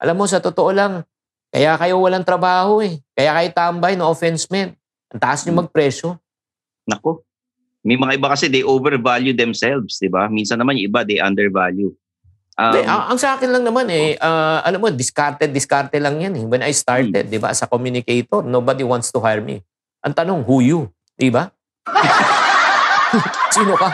Alam 0.00 0.16
mo, 0.16 0.24
sa 0.24 0.40
totoo 0.40 0.72
lang, 0.72 1.04
kaya 1.52 1.76
kayo 1.76 2.00
walang 2.00 2.24
trabaho 2.24 2.80
eh. 2.80 2.96
Kaya 3.12 3.36
kayo 3.36 3.48
tambay, 3.52 3.92
no 3.92 4.08
offense 4.08 4.48
man. 4.48 4.72
Ang 5.12 5.20
taas 5.20 5.44
nyo 5.44 5.60
magpresyo. 5.60 6.16
Nako. 6.88 7.20
May 7.84 8.00
mga 8.00 8.16
iba 8.16 8.32
kasi 8.32 8.48
they 8.48 8.64
overvalue 8.64 9.36
themselves, 9.36 10.00
di 10.00 10.08
ba? 10.08 10.32
Minsan 10.32 10.56
naman 10.56 10.80
yung 10.80 10.88
iba 10.88 11.04
they 11.04 11.20
undervalue. 11.20 11.92
Um, 12.56 12.72
Hindi, 12.72 12.88
ang, 12.88 13.02
ang 13.12 13.18
sa 13.20 13.36
akin 13.36 13.52
lang 13.52 13.68
naman 13.68 13.84
eh, 13.92 14.16
ah, 14.16 14.64
alam 14.64 14.80
mo, 14.80 14.88
discarded, 14.88 15.52
discarded 15.52 16.00
lang 16.00 16.16
yan 16.16 16.40
eh. 16.40 16.44
When 16.48 16.64
I 16.64 16.72
Hmm. 16.72 16.80
started, 16.80 17.28
di 17.28 17.36
ba, 17.36 17.52
as 17.52 17.60
a 17.60 17.68
communicator, 17.68 18.40
nobody 18.40 18.80
wants 18.80 19.12
to 19.12 19.20
hire 19.20 19.44
me. 19.44 19.60
Ang 20.00 20.16
tanong, 20.16 20.40
who 20.48 20.64
you? 20.64 20.80
Di 21.20 21.28
ba? 21.28 21.52
Sino 23.54 23.76
ka? 23.76 23.88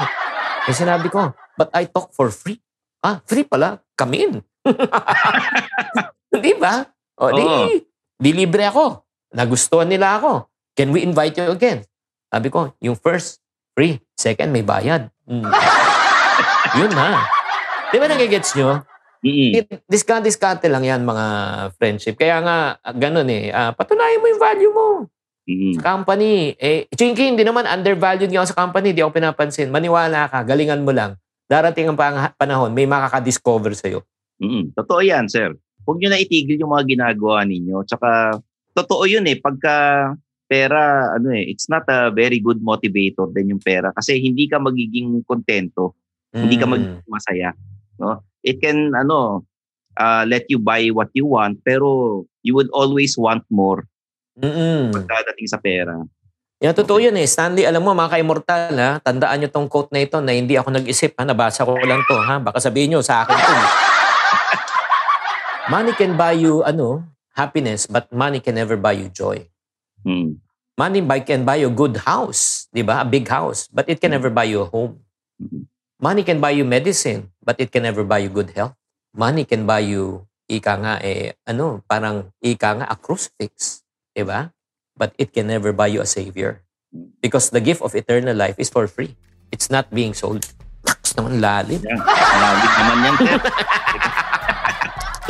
Eh 0.70 0.74
sinabi 0.74 1.10
ko, 1.10 1.34
but 1.58 1.74
I 1.74 1.90
talk 1.90 2.14
for 2.14 2.30
free. 2.30 2.62
Ah, 3.02 3.18
free 3.26 3.42
pala. 3.42 3.82
Come 3.98 4.14
in. 4.14 4.32
di 6.46 6.54
ba? 6.54 6.86
O 7.18 7.34
di, 7.34 7.44
di 8.14 8.30
libre 8.30 8.70
ako. 8.70 9.02
Nagustuhan 9.34 9.90
nila 9.90 10.22
ako. 10.22 10.46
Can 10.78 10.94
we 10.94 11.02
invite 11.02 11.34
you 11.34 11.50
again? 11.50 11.82
Sabi 12.30 12.48
ko, 12.48 12.72
yung 12.78 12.96
first, 12.96 13.42
free. 13.74 13.98
Second, 14.14 14.54
may 14.54 14.62
bayad. 14.62 15.10
Mm. 15.26 15.44
Yun 16.78 16.92
na. 16.94 17.26
Di 17.92 17.98
ba 18.00 18.06
nagigets 18.08 18.54
nyo? 18.56 18.80
mm-mm. 19.22 19.66
Discount-discount 19.86 20.62
lang 20.66 20.84
yan 20.86 21.00
mga 21.02 21.26
friendship. 21.76 22.14
Kaya 22.18 22.40
nga, 22.42 22.56
ah, 22.80 22.94
ganun 22.94 23.28
eh. 23.30 23.50
ah, 23.52 23.74
patunayan 23.74 24.22
mo 24.22 24.26
yung 24.30 24.42
value 24.42 24.72
mo 24.72 24.86
Mm-mm. 25.46 25.74
sa 25.78 25.94
company. 25.94 26.54
Eh, 26.58 26.86
Chinky, 26.94 27.34
hindi 27.34 27.42
naman 27.42 27.66
undervalued 27.66 28.30
nga 28.30 28.46
ako 28.46 28.48
sa 28.54 28.58
company. 28.62 28.94
Di 28.94 29.02
ako 29.02 29.10
pinapansin. 29.14 29.68
Maniwala 29.74 30.30
ka, 30.30 30.46
galingan 30.46 30.86
mo 30.86 30.94
lang. 30.94 31.18
Darating 31.52 31.92
ang 31.92 31.98
panahon, 32.40 32.72
may 32.72 32.88
makaka-discover 32.88 33.76
sa'yo. 33.76 34.00
Mm-mm. 34.40 34.72
Totoo 34.72 35.04
yan, 35.04 35.28
sir. 35.28 35.52
Huwag 35.84 36.00
nyo 36.00 36.08
na 36.08 36.16
itigil 36.16 36.56
yung 36.56 36.72
mga 36.72 36.96
ginagawa 36.96 37.44
ninyo. 37.44 37.84
Tsaka, 37.84 38.40
totoo 38.72 39.04
yun 39.04 39.28
eh. 39.28 39.36
Pagka 39.36 40.08
pera, 40.48 41.12
ano 41.12 41.28
eh, 41.36 41.44
it's 41.52 41.68
not 41.68 41.84
a 41.92 42.08
very 42.08 42.40
good 42.40 42.64
motivator 42.64 43.28
din 43.36 43.52
yung 43.52 43.60
pera. 43.60 43.92
Kasi 43.92 44.16
hindi 44.16 44.48
ka 44.48 44.56
magiging 44.56 45.20
kontento. 45.28 45.92
Hindi 46.32 46.56
ka 46.56 46.64
Mm. 46.64 46.72
magiging 46.72 47.08
masaya. 47.12 47.50
No? 48.00 48.24
It 48.40 48.64
can, 48.64 48.96
ano, 48.96 49.44
uh, 50.00 50.24
let 50.24 50.48
you 50.48 50.56
buy 50.56 50.88
what 50.88 51.12
you 51.12 51.28
want, 51.28 51.60
pero 51.60 52.24
you 52.40 52.56
would 52.56 52.72
always 52.72 53.20
want 53.20 53.44
more 53.52 53.84
Mm-mm. 54.40 54.88
pagkadating 54.96 55.48
sa 55.52 55.60
pera. 55.60 56.00
Yan, 56.62 56.78
totoo 56.78 57.02
yun 57.02 57.18
eh. 57.18 57.26
Stanley, 57.26 57.66
alam 57.66 57.82
mo 57.82 57.90
mga 57.90 58.14
ka-immortal 58.14 58.70
ha, 58.78 59.02
tandaan 59.02 59.42
nyo 59.42 59.50
tong 59.50 59.66
quote 59.66 59.90
na 59.90 60.06
ito 60.06 60.22
na 60.22 60.30
hindi 60.30 60.54
ako 60.54 60.70
nag-isip 60.70 61.18
ha, 61.18 61.26
nabasa 61.26 61.66
ko 61.66 61.74
lang 61.74 62.06
to 62.06 62.14
ha. 62.14 62.38
Baka 62.38 62.62
sabihin 62.62 62.94
nyo 62.94 63.02
sa 63.02 63.26
akin 63.26 63.34
to. 63.34 63.52
money 65.74 65.90
can 65.98 66.14
buy 66.14 66.30
you, 66.30 66.62
ano, 66.62 67.02
happiness, 67.34 67.90
but 67.90 68.06
money 68.14 68.38
can 68.38 68.54
never 68.54 68.78
buy 68.78 68.94
you 68.94 69.10
joy. 69.10 69.42
Mm. 70.06 70.38
Money 70.78 71.02
buy 71.02 71.18
can 71.26 71.42
buy 71.42 71.58
you 71.58 71.66
a 71.66 71.74
good 71.74 71.98
house, 72.06 72.70
di 72.70 72.86
ba? 72.86 73.02
A 73.02 73.06
big 73.10 73.26
house, 73.26 73.66
but 73.74 73.90
it 73.90 73.98
can 73.98 74.14
never 74.14 74.30
buy 74.30 74.46
you 74.46 74.62
a 74.62 74.68
home. 74.70 75.02
Mhm. 75.42 75.66
Money 75.98 76.22
can 76.22 76.38
buy 76.38 76.54
you 76.54 76.62
medicine, 76.62 77.26
but 77.42 77.58
it 77.58 77.74
can 77.74 77.82
never 77.82 78.06
buy 78.06 78.22
you 78.22 78.30
good 78.30 78.54
health. 78.54 78.78
Money 79.12 79.42
can 79.42 79.66
buy 79.66 79.82
you, 79.82 80.30
ika 80.46 80.78
nga 80.78 81.02
eh, 81.02 81.34
ano, 81.42 81.82
parang 81.90 82.30
ika 82.38 82.78
nga 82.78 82.86
a 82.86 82.94
crucifix, 82.94 83.82
di 84.14 84.22
ba? 84.22 84.46
But 84.96 85.14
it 85.16 85.32
can 85.32 85.46
never 85.48 85.72
buy 85.72 85.88
you 85.88 86.00
a 86.00 86.06
savior. 86.06 86.62
Because 87.20 87.48
the 87.50 87.60
gift 87.60 87.80
of 87.80 87.94
eternal 87.94 88.36
life 88.36 88.56
is 88.58 88.68
for 88.68 88.86
free. 88.86 89.16
It's 89.50 89.70
not 89.70 89.88
being 89.88 90.12
sold. 90.12 90.44
Tapos 90.84 91.12
naman 91.16 91.40
lalim. 91.40 91.80
Yan. 91.80 91.98
Malabig 92.00 92.72
naman 92.76 92.98
yan, 93.00 93.16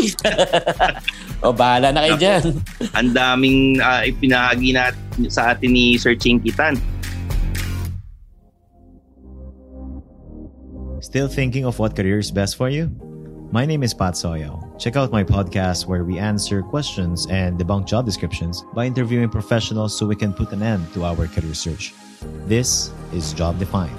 o, 1.45 1.53
bahala 1.55 1.95
na 1.95 2.03
kayo 2.09 2.17
dyan. 2.19 2.43
Ang 2.97 3.13
daming 3.15 3.79
uh, 3.79 4.03
ipinahagi 4.03 4.75
na 4.75 4.91
sa 5.29 5.55
atin 5.55 5.71
ni 5.71 5.95
Sir 6.01 6.17
Chinky 6.17 6.51
Tan. 6.51 6.81
Still 11.03 11.29
thinking 11.29 11.67
of 11.67 11.79
what 11.79 11.95
career 11.95 12.19
is 12.19 12.31
best 12.31 12.57
for 12.57 12.71
you? 12.71 12.89
My 13.53 13.67
name 13.67 13.83
is 13.83 13.93
Pat 13.93 14.15
Soyo. 14.15 14.72
Check 14.83 14.99
out 14.99 15.15
my 15.15 15.23
podcast 15.23 15.87
where 15.87 16.03
we 16.03 16.19
answer 16.19 16.59
questions 16.59 17.31
and 17.31 17.55
debunk 17.55 17.87
job 17.87 18.03
descriptions 18.03 18.67
by 18.75 18.83
interviewing 18.83 19.31
professionals 19.31 19.95
so 19.95 20.11
we 20.11 20.19
can 20.19 20.35
put 20.35 20.51
an 20.51 20.59
end 20.59 20.83
to 20.91 21.07
our 21.07 21.31
career 21.31 21.55
search. 21.55 21.95
This 22.51 22.91
is 23.15 23.31
Job 23.31 23.63
Defined. 23.63 23.95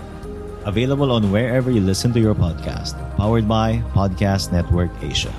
Available 0.68 1.08
on 1.16 1.32
wherever 1.32 1.72
you 1.72 1.80
listen 1.80 2.12
to 2.12 2.20
your 2.20 2.36
podcast. 2.36 3.00
Powered 3.16 3.48
by 3.48 3.80
Podcast 3.96 4.52
Network 4.52 4.92
Asia. 5.00 5.32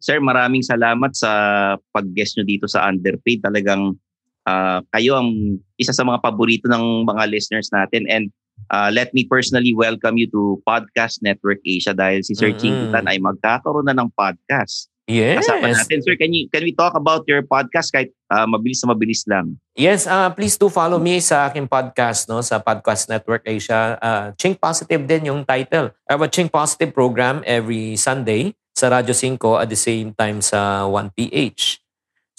Sir, 0.00 0.16
maraming 0.24 0.64
salamat 0.64 1.12
sa 1.12 1.76
pag-guest 1.92 2.40
nyo 2.40 2.44
dito 2.48 2.64
sa 2.64 2.88
Underpaid. 2.88 3.44
Talagang 3.44 4.00
ah, 4.46 4.80
kayo 4.94 5.18
ang 5.18 5.60
isa 5.76 5.92
sa 5.92 6.06
mga 6.06 6.22
paborito 6.22 6.70
ng 6.70 7.04
mga 7.04 7.28
listeners 7.28 7.68
natin. 7.74 8.06
And 8.08 8.30
ah, 8.70 8.88
let 8.88 9.12
me 9.12 9.26
personally 9.26 9.74
welcome 9.74 10.16
you 10.16 10.30
to 10.32 10.62
Podcast 10.64 11.20
Network 11.20 11.60
Asia 11.66 11.92
dahil 11.92 12.22
si 12.22 12.32
Sir 12.32 12.54
Mm-mm. 12.54 12.62
Chinky 12.62 12.86
Tan 12.94 13.06
ay 13.10 13.18
magkakaroon 13.20 13.90
na 13.90 13.94
ng 13.98 14.08
podcast. 14.14 14.88
Yes. 15.06 15.46
Kasama 15.46 15.70
natin. 15.70 16.02
Sir, 16.02 16.18
can, 16.18 16.34
you, 16.34 16.50
can 16.50 16.66
we 16.66 16.74
talk 16.74 16.98
about 16.98 17.22
your 17.30 17.46
podcast 17.46 17.94
kahit 17.94 18.10
ah, 18.26 18.46
mabilis 18.46 18.82
na 18.82 18.90
mabilis 18.90 19.22
lang? 19.30 19.54
Yes, 19.78 20.02
uh, 20.10 20.34
please 20.34 20.58
do 20.58 20.66
follow 20.66 20.98
me 20.98 21.22
sa 21.22 21.46
aking 21.46 21.70
podcast, 21.70 22.26
no, 22.26 22.42
sa 22.42 22.58
Podcast 22.58 23.06
Network 23.06 23.46
Asia. 23.46 23.94
Uh, 24.02 24.34
Chink 24.34 24.58
Positive 24.58 25.06
din 25.06 25.30
yung 25.30 25.46
title. 25.46 25.94
I 26.10 26.18
have 26.18 26.24
a 26.26 26.30
Chink 26.30 26.50
Positive 26.50 26.90
program 26.90 27.46
every 27.46 27.94
Sunday 27.94 28.50
sa 28.74 28.90
Radyo 28.90 29.14
5 29.14 29.62
at 29.62 29.68
the 29.70 29.78
same 29.78 30.10
time 30.10 30.42
sa 30.42 30.84
1PH. 30.90 31.85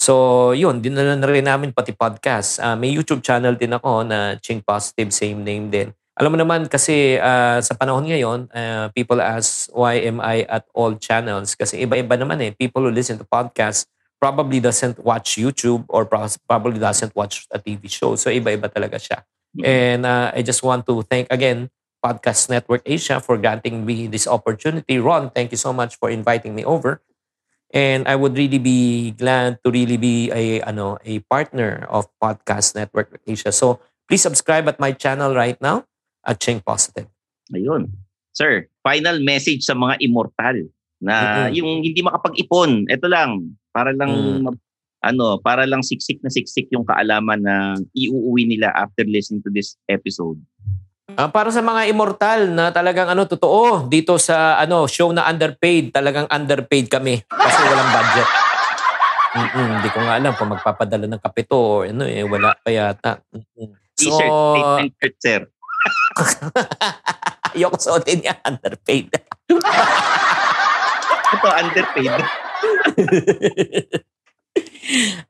So, 0.08 0.56
yun, 0.56 0.80
dinala 0.80 1.20
na 1.20 1.28
rin 1.28 1.44
namin 1.44 1.76
pati 1.76 1.92
podcast. 1.92 2.56
Uh, 2.64 2.72
may 2.80 2.88
YouTube 2.88 3.20
channel 3.20 3.60
din 3.60 3.76
ako 3.76 4.08
na 4.08 4.40
Chink 4.40 4.64
Positive, 4.64 5.12
same 5.12 5.44
name 5.44 5.68
din. 5.68 5.92
Alam 6.16 6.32
mo 6.32 6.38
naman 6.40 6.64
kasi 6.64 7.20
uh, 7.20 7.60
sa 7.60 7.76
panahon 7.76 8.08
ngayon, 8.08 8.48
uh, 8.48 8.88
people 8.96 9.20
ask 9.20 9.68
why 9.76 10.00
am 10.00 10.24
I 10.24 10.48
at 10.48 10.64
all 10.72 10.96
channels? 10.96 11.52
Kasi 11.52 11.84
iba-iba 11.84 12.16
naman 12.16 12.40
eh. 12.40 12.56
People 12.56 12.88
who 12.88 12.92
listen 12.96 13.20
to 13.20 13.28
podcasts 13.28 13.84
probably 14.16 14.64
doesn't 14.64 14.96
watch 15.04 15.36
YouTube 15.36 15.84
or 15.92 16.08
probably 16.48 16.80
doesn't 16.80 17.12
watch 17.12 17.44
a 17.52 17.60
TV 17.60 17.92
show. 17.92 18.16
So 18.16 18.32
iba-iba 18.32 18.72
talaga 18.72 18.96
siya. 18.96 19.28
And 19.60 20.08
uh, 20.08 20.32
I 20.32 20.40
just 20.40 20.64
want 20.64 20.88
to 20.88 21.04
thank 21.04 21.28
again 21.28 21.68
Podcast 22.00 22.48
Network 22.48 22.80
Asia 22.88 23.20
for 23.20 23.36
granting 23.36 23.84
me 23.84 24.08
this 24.08 24.24
opportunity. 24.24 24.96
Ron, 24.96 25.28
thank 25.36 25.52
you 25.52 25.60
so 25.60 25.76
much 25.76 26.00
for 26.00 26.08
inviting 26.08 26.56
me 26.56 26.64
over. 26.64 27.04
And 27.68 28.08
I 28.08 28.16
would 28.16 28.32
really 28.32 28.56
be 28.56 29.12
glad 29.12 29.60
to 29.60 29.68
really 29.68 30.00
be 30.00 30.32
a 30.32 30.64
ano 30.64 30.96
a 31.04 31.20
partner 31.28 31.84
of 31.92 32.08
Podcast 32.16 32.72
Network 32.72 33.20
Asia. 33.28 33.52
So 33.52 33.84
please 34.08 34.24
subscribe 34.24 34.64
at 34.72 34.80
my 34.80 34.96
channel 34.96 35.36
right 35.36 35.60
now 35.60 35.84
at 36.24 36.40
Ching 36.40 36.64
Positive. 36.64 37.12
Ayun. 37.52 37.92
Sir, 38.32 38.72
final 38.80 39.20
message 39.20 39.68
sa 39.68 39.76
mga 39.76 40.00
immortal 40.00 40.64
na 40.96 41.48
Mhm. 41.48 41.54
yung 41.60 41.70
hindi 41.84 42.00
makapag-ipon. 42.00 42.88
Ito 42.88 43.06
lang, 43.06 43.52
para 43.70 43.92
lang 43.92 44.10
Mm. 44.48 44.56
ano, 45.04 45.38
para 45.38 45.62
lang 45.68 45.84
siksik 45.84 46.18
na 46.24 46.32
siksik 46.32 46.72
yung 46.74 46.82
kaalaman 46.88 47.38
na 47.44 47.76
iuuwi 47.94 48.48
nila 48.48 48.72
after 48.74 49.04
listening 49.06 49.44
to 49.44 49.52
this 49.52 49.76
episode. 49.86 50.40
Ah, 51.16 51.32
para 51.32 51.48
sa 51.48 51.64
mga 51.64 51.88
immortal 51.88 52.52
na 52.52 52.68
talagang 52.68 53.08
ano 53.08 53.24
totoo 53.24 53.88
dito 53.88 54.20
sa 54.20 54.60
ano 54.60 54.84
show 54.84 55.08
na 55.08 55.24
underpaid, 55.24 55.88
talagang 55.88 56.28
underpaid 56.28 56.92
kami 56.92 57.24
kasi 57.24 57.60
walang 57.64 57.90
budget. 57.96 58.28
Mm-mm, 59.28 59.68
hindi 59.80 59.88
ko 59.88 59.98
nga 60.04 60.20
alam 60.20 60.36
kung 60.36 60.52
magpapadala 60.52 61.08
ng 61.08 61.22
kape 61.24 61.48
to 61.48 61.56
or 61.56 61.88
ano 61.88 62.04
eh 62.04 62.28
wala 62.28 62.52
pa 62.60 62.68
yata. 62.68 63.24
Mm-mm. 63.32 63.72
So, 63.96 64.14
T-shirt, 64.14 64.30
statement 64.30 64.92
shirt, 65.00 65.16
sir. 65.16 65.40
ayoko 67.56 67.76
suotin 67.80 68.20
niya 68.20 68.36
underpaid. 68.44 69.08
Ito, 71.34 71.48
underpaid. 71.56 72.20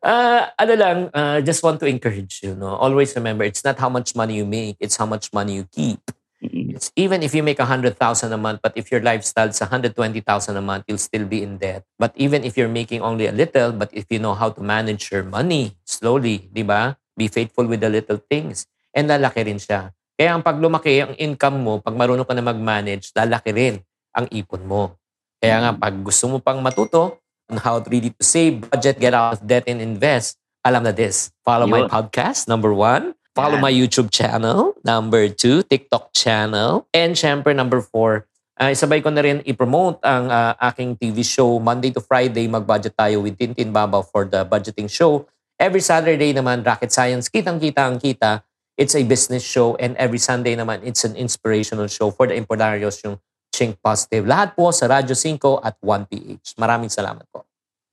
uh, 0.02 0.42
ano 0.62 0.74
lang, 0.74 0.98
uh, 1.12 1.40
just 1.40 1.62
want 1.62 1.80
to 1.80 1.86
encourage 1.86 2.40
you. 2.42 2.54
No? 2.54 2.76
Always 2.76 3.14
remember, 3.16 3.44
it's 3.44 3.64
not 3.64 3.78
how 3.78 3.88
much 3.88 4.14
money 4.14 4.36
you 4.36 4.46
make, 4.46 4.76
it's 4.80 4.96
how 4.96 5.06
much 5.06 5.32
money 5.32 5.56
you 5.62 5.64
keep. 5.70 6.00
It's 6.38 6.94
even 6.94 7.26
if 7.26 7.34
you 7.34 7.42
make 7.42 7.58
a 7.58 7.66
100,000 7.66 7.98
a 7.98 8.38
month, 8.38 8.62
but 8.62 8.70
if 8.78 8.94
your 8.94 9.02
lifestyle 9.02 9.50
is 9.50 9.58
120,000 9.58 10.22
a 10.22 10.62
month, 10.62 10.84
you'll 10.86 11.02
still 11.02 11.26
be 11.26 11.42
in 11.42 11.58
debt. 11.58 11.82
But 11.98 12.14
even 12.14 12.44
if 12.44 12.56
you're 12.56 12.70
making 12.70 13.02
only 13.02 13.26
a 13.26 13.34
little, 13.34 13.72
but 13.72 13.90
if 13.90 14.06
you 14.10 14.22
know 14.22 14.34
how 14.34 14.50
to 14.50 14.62
manage 14.62 15.10
your 15.10 15.26
money 15.26 15.74
slowly, 15.82 16.46
di 16.54 16.62
ba? 16.62 16.94
Be 17.18 17.26
faithful 17.26 17.66
with 17.66 17.82
the 17.82 17.90
little 17.90 18.22
things. 18.30 18.70
And 18.94 19.10
lalaki 19.10 19.50
rin 19.50 19.58
siya. 19.58 19.90
Kaya 20.14 20.38
ang 20.38 20.46
pag 20.46 20.62
lumaki 20.62 21.02
ang 21.02 21.18
income 21.18 21.58
mo, 21.58 21.82
pag 21.82 21.98
marunong 21.98 22.26
ka 22.26 22.34
na 22.34 22.46
mag-manage, 22.46 23.10
lalaki 23.18 23.50
rin 23.50 23.74
ang 24.14 24.30
ipon 24.30 24.62
mo. 24.62 24.94
Kaya 25.42 25.62
nga, 25.62 25.70
pag 25.74 25.94
gusto 26.02 26.26
mo 26.30 26.38
pang 26.38 26.62
matuto 26.62 27.18
on 27.48 27.58
how 27.58 27.80
to 27.80 27.88
really 27.88 28.12
to 28.12 28.24
save, 28.24 28.68
budget, 28.70 29.00
get 29.00 29.16
out 29.16 29.40
of 29.40 29.46
debt, 29.46 29.64
and 29.66 29.80
invest, 29.80 30.36
alam 30.64 30.84
na 30.84 30.92
this. 30.92 31.32
Follow 31.44 31.66
my 31.66 31.84
Yun. 31.84 31.90
podcast, 31.90 32.46
number 32.48 32.72
one. 32.72 33.16
Follow 33.32 33.56
Yan. 33.56 33.64
my 33.64 33.72
YouTube 33.72 34.10
channel, 34.10 34.74
number 34.84 35.28
two, 35.28 35.62
TikTok 35.64 36.12
channel. 36.12 36.86
And 36.92 37.14
syempre, 37.14 37.54
number 37.54 37.80
four, 37.80 38.26
uh, 38.58 38.74
isabay 38.74 39.00
ko 39.00 39.14
na 39.14 39.22
rin 39.22 39.40
i-promote 39.46 40.02
ang 40.02 40.28
uh, 40.28 40.52
aking 40.68 40.98
TV 40.98 41.22
show. 41.24 41.56
Monday 41.62 41.94
to 41.94 42.02
Friday, 42.02 42.50
mag-budget 42.50 42.98
tayo 42.98 43.22
with 43.22 43.38
Tintin 43.38 43.72
Baba 43.72 44.02
for 44.02 44.26
the 44.26 44.44
budgeting 44.44 44.90
show. 44.90 45.24
Every 45.58 45.80
Saturday 45.82 46.34
naman, 46.34 46.66
Rocket 46.66 46.90
Science, 46.90 47.30
kitang-kita 47.30 47.82
ang 47.82 47.98
kita. 47.98 48.42
It's 48.78 48.94
a 48.94 49.02
business 49.02 49.42
show. 49.42 49.74
And 49.78 49.98
every 49.98 50.22
Sunday 50.22 50.54
naman, 50.54 50.86
it's 50.86 51.02
an 51.02 51.18
inspirational 51.18 51.90
show 51.90 52.14
for 52.14 52.30
the 52.30 52.38
Importarios, 52.38 53.02
yung 53.02 53.18
Chink 53.58 53.74
Positive. 53.82 54.22
Lahat 54.22 54.54
po 54.54 54.70
sa 54.70 54.86
Radyo 54.86 55.18
5 55.18 55.66
at 55.66 55.74
1PH. 55.82 56.54
Maraming 56.54 56.86
salamat 56.86 57.26
po. 57.26 57.42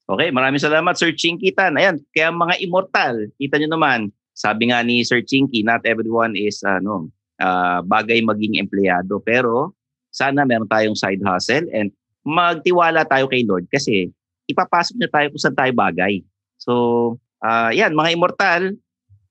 Okay, 0.06 0.30
maraming 0.30 0.62
salamat 0.62 0.94
Sir 0.94 1.18
Chinky 1.18 1.50
Tan. 1.50 1.82
Ayan, 1.82 1.98
kaya 2.14 2.30
mga 2.30 2.62
immortal, 2.62 3.26
kita 3.42 3.58
nyo 3.58 3.74
naman, 3.74 4.14
sabi 4.38 4.70
nga 4.70 4.86
ni 4.86 5.02
Sir 5.02 5.26
Chinky, 5.26 5.66
not 5.66 5.82
everyone 5.82 6.38
is 6.38 6.62
ano, 6.62 7.10
ah, 7.42 7.82
bagay 7.82 8.22
maging 8.22 8.62
empleyado. 8.62 9.18
Pero 9.26 9.74
sana 10.14 10.46
meron 10.46 10.70
tayong 10.70 10.94
side 10.94 11.26
hustle 11.26 11.66
and 11.74 11.90
magtiwala 12.22 13.02
tayo 13.10 13.26
kay 13.26 13.42
Lord 13.50 13.66
kasi 13.74 14.14
ipapasok 14.46 14.94
niya 15.02 15.10
tayo 15.10 15.28
kung 15.34 15.42
saan 15.42 15.58
tayo 15.58 15.74
bagay. 15.74 16.22
So, 16.62 16.74
ah, 17.42 17.74
yan, 17.74 17.98
mga 17.98 18.14
immortal, 18.14 18.78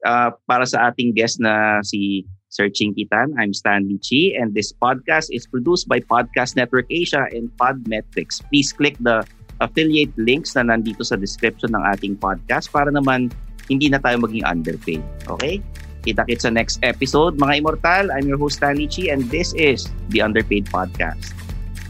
ah, 0.02 0.34
para 0.42 0.66
sa 0.66 0.90
ating 0.90 1.14
guest 1.14 1.38
na 1.38 1.78
si 1.86 2.26
Sir 2.54 2.70
Chinky 2.70 3.10
Tan, 3.10 3.34
I'm 3.34 3.50
Stanley 3.50 3.98
Chi 3.98 4.38
and 4.38 4.54
this 4.54 4.70
podcast 4.70 5.26
is 5.34 5.42
produced 5.42 5.90
by 5.90 5.98
Podcast 5.98 6.54
Network 6.54 6.86
Asia 6.86 7.26
and 7.34 7.50
Podmetrics. 7.58 8.38
Please 8.46 8.70
click 8.70 8.94
the 9.02 9.26
affiliate 9.58 10.14
links 10.14 10.54
na 10.54 10.62
nandito 10.62 11.02
sa 11.02 11.18
description 11.18 11.74
ng 11.74 11.82
ating 11.82 12.14
podcast 12.14 12.70
para 12.70 12.94
naman 12.94 13.34
hindi 13.66 13.90
na 13.90 13.98
tayo 13.98 14.22
maging 14.22 14.46
underpaid. 14.46 15.02
Okay? 15.26 15.58
Kita-kits 16.06 16.46
sa 16.46 16.54
next 16.54 16.78
episode. 16.86 17.34
Mga 17.42 17.58
Immortal, 17.58 18.14
I'm 18.14 18.30
your 18.30 18.38
host 18.38 18.62
Stanley 18.62 18.86
Chi 18.86 19.10
and 19.10 19.26
this 19.34 19.50
is 19.58 19.90
the 20.14 20.22
Underpaid 20.22 20.70
Podcast. 20.70 21.34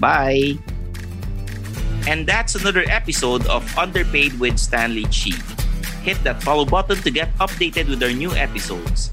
Bye! 0.01 0.57
And 2.09 2.25
that's 2.25 2.57
another 2.57 2.89
episode 2.89 3.45
of 3.53 3.69
Underpaid 3.77 4.41
with 4.41 4.57
Stanley 4.57 5.05
Chi. 5.13 5.37
Hit 6.01 6.17
that 6.25 6.41
follow 6.41 6.65
button 6.65 6.97
to 7.05 7.13
get 7.13 7.29
updated 7.37 7.93
with 7.93 8.01
our 8.01 8.17
new 8.17 8.33
episodes. 8.33 9.13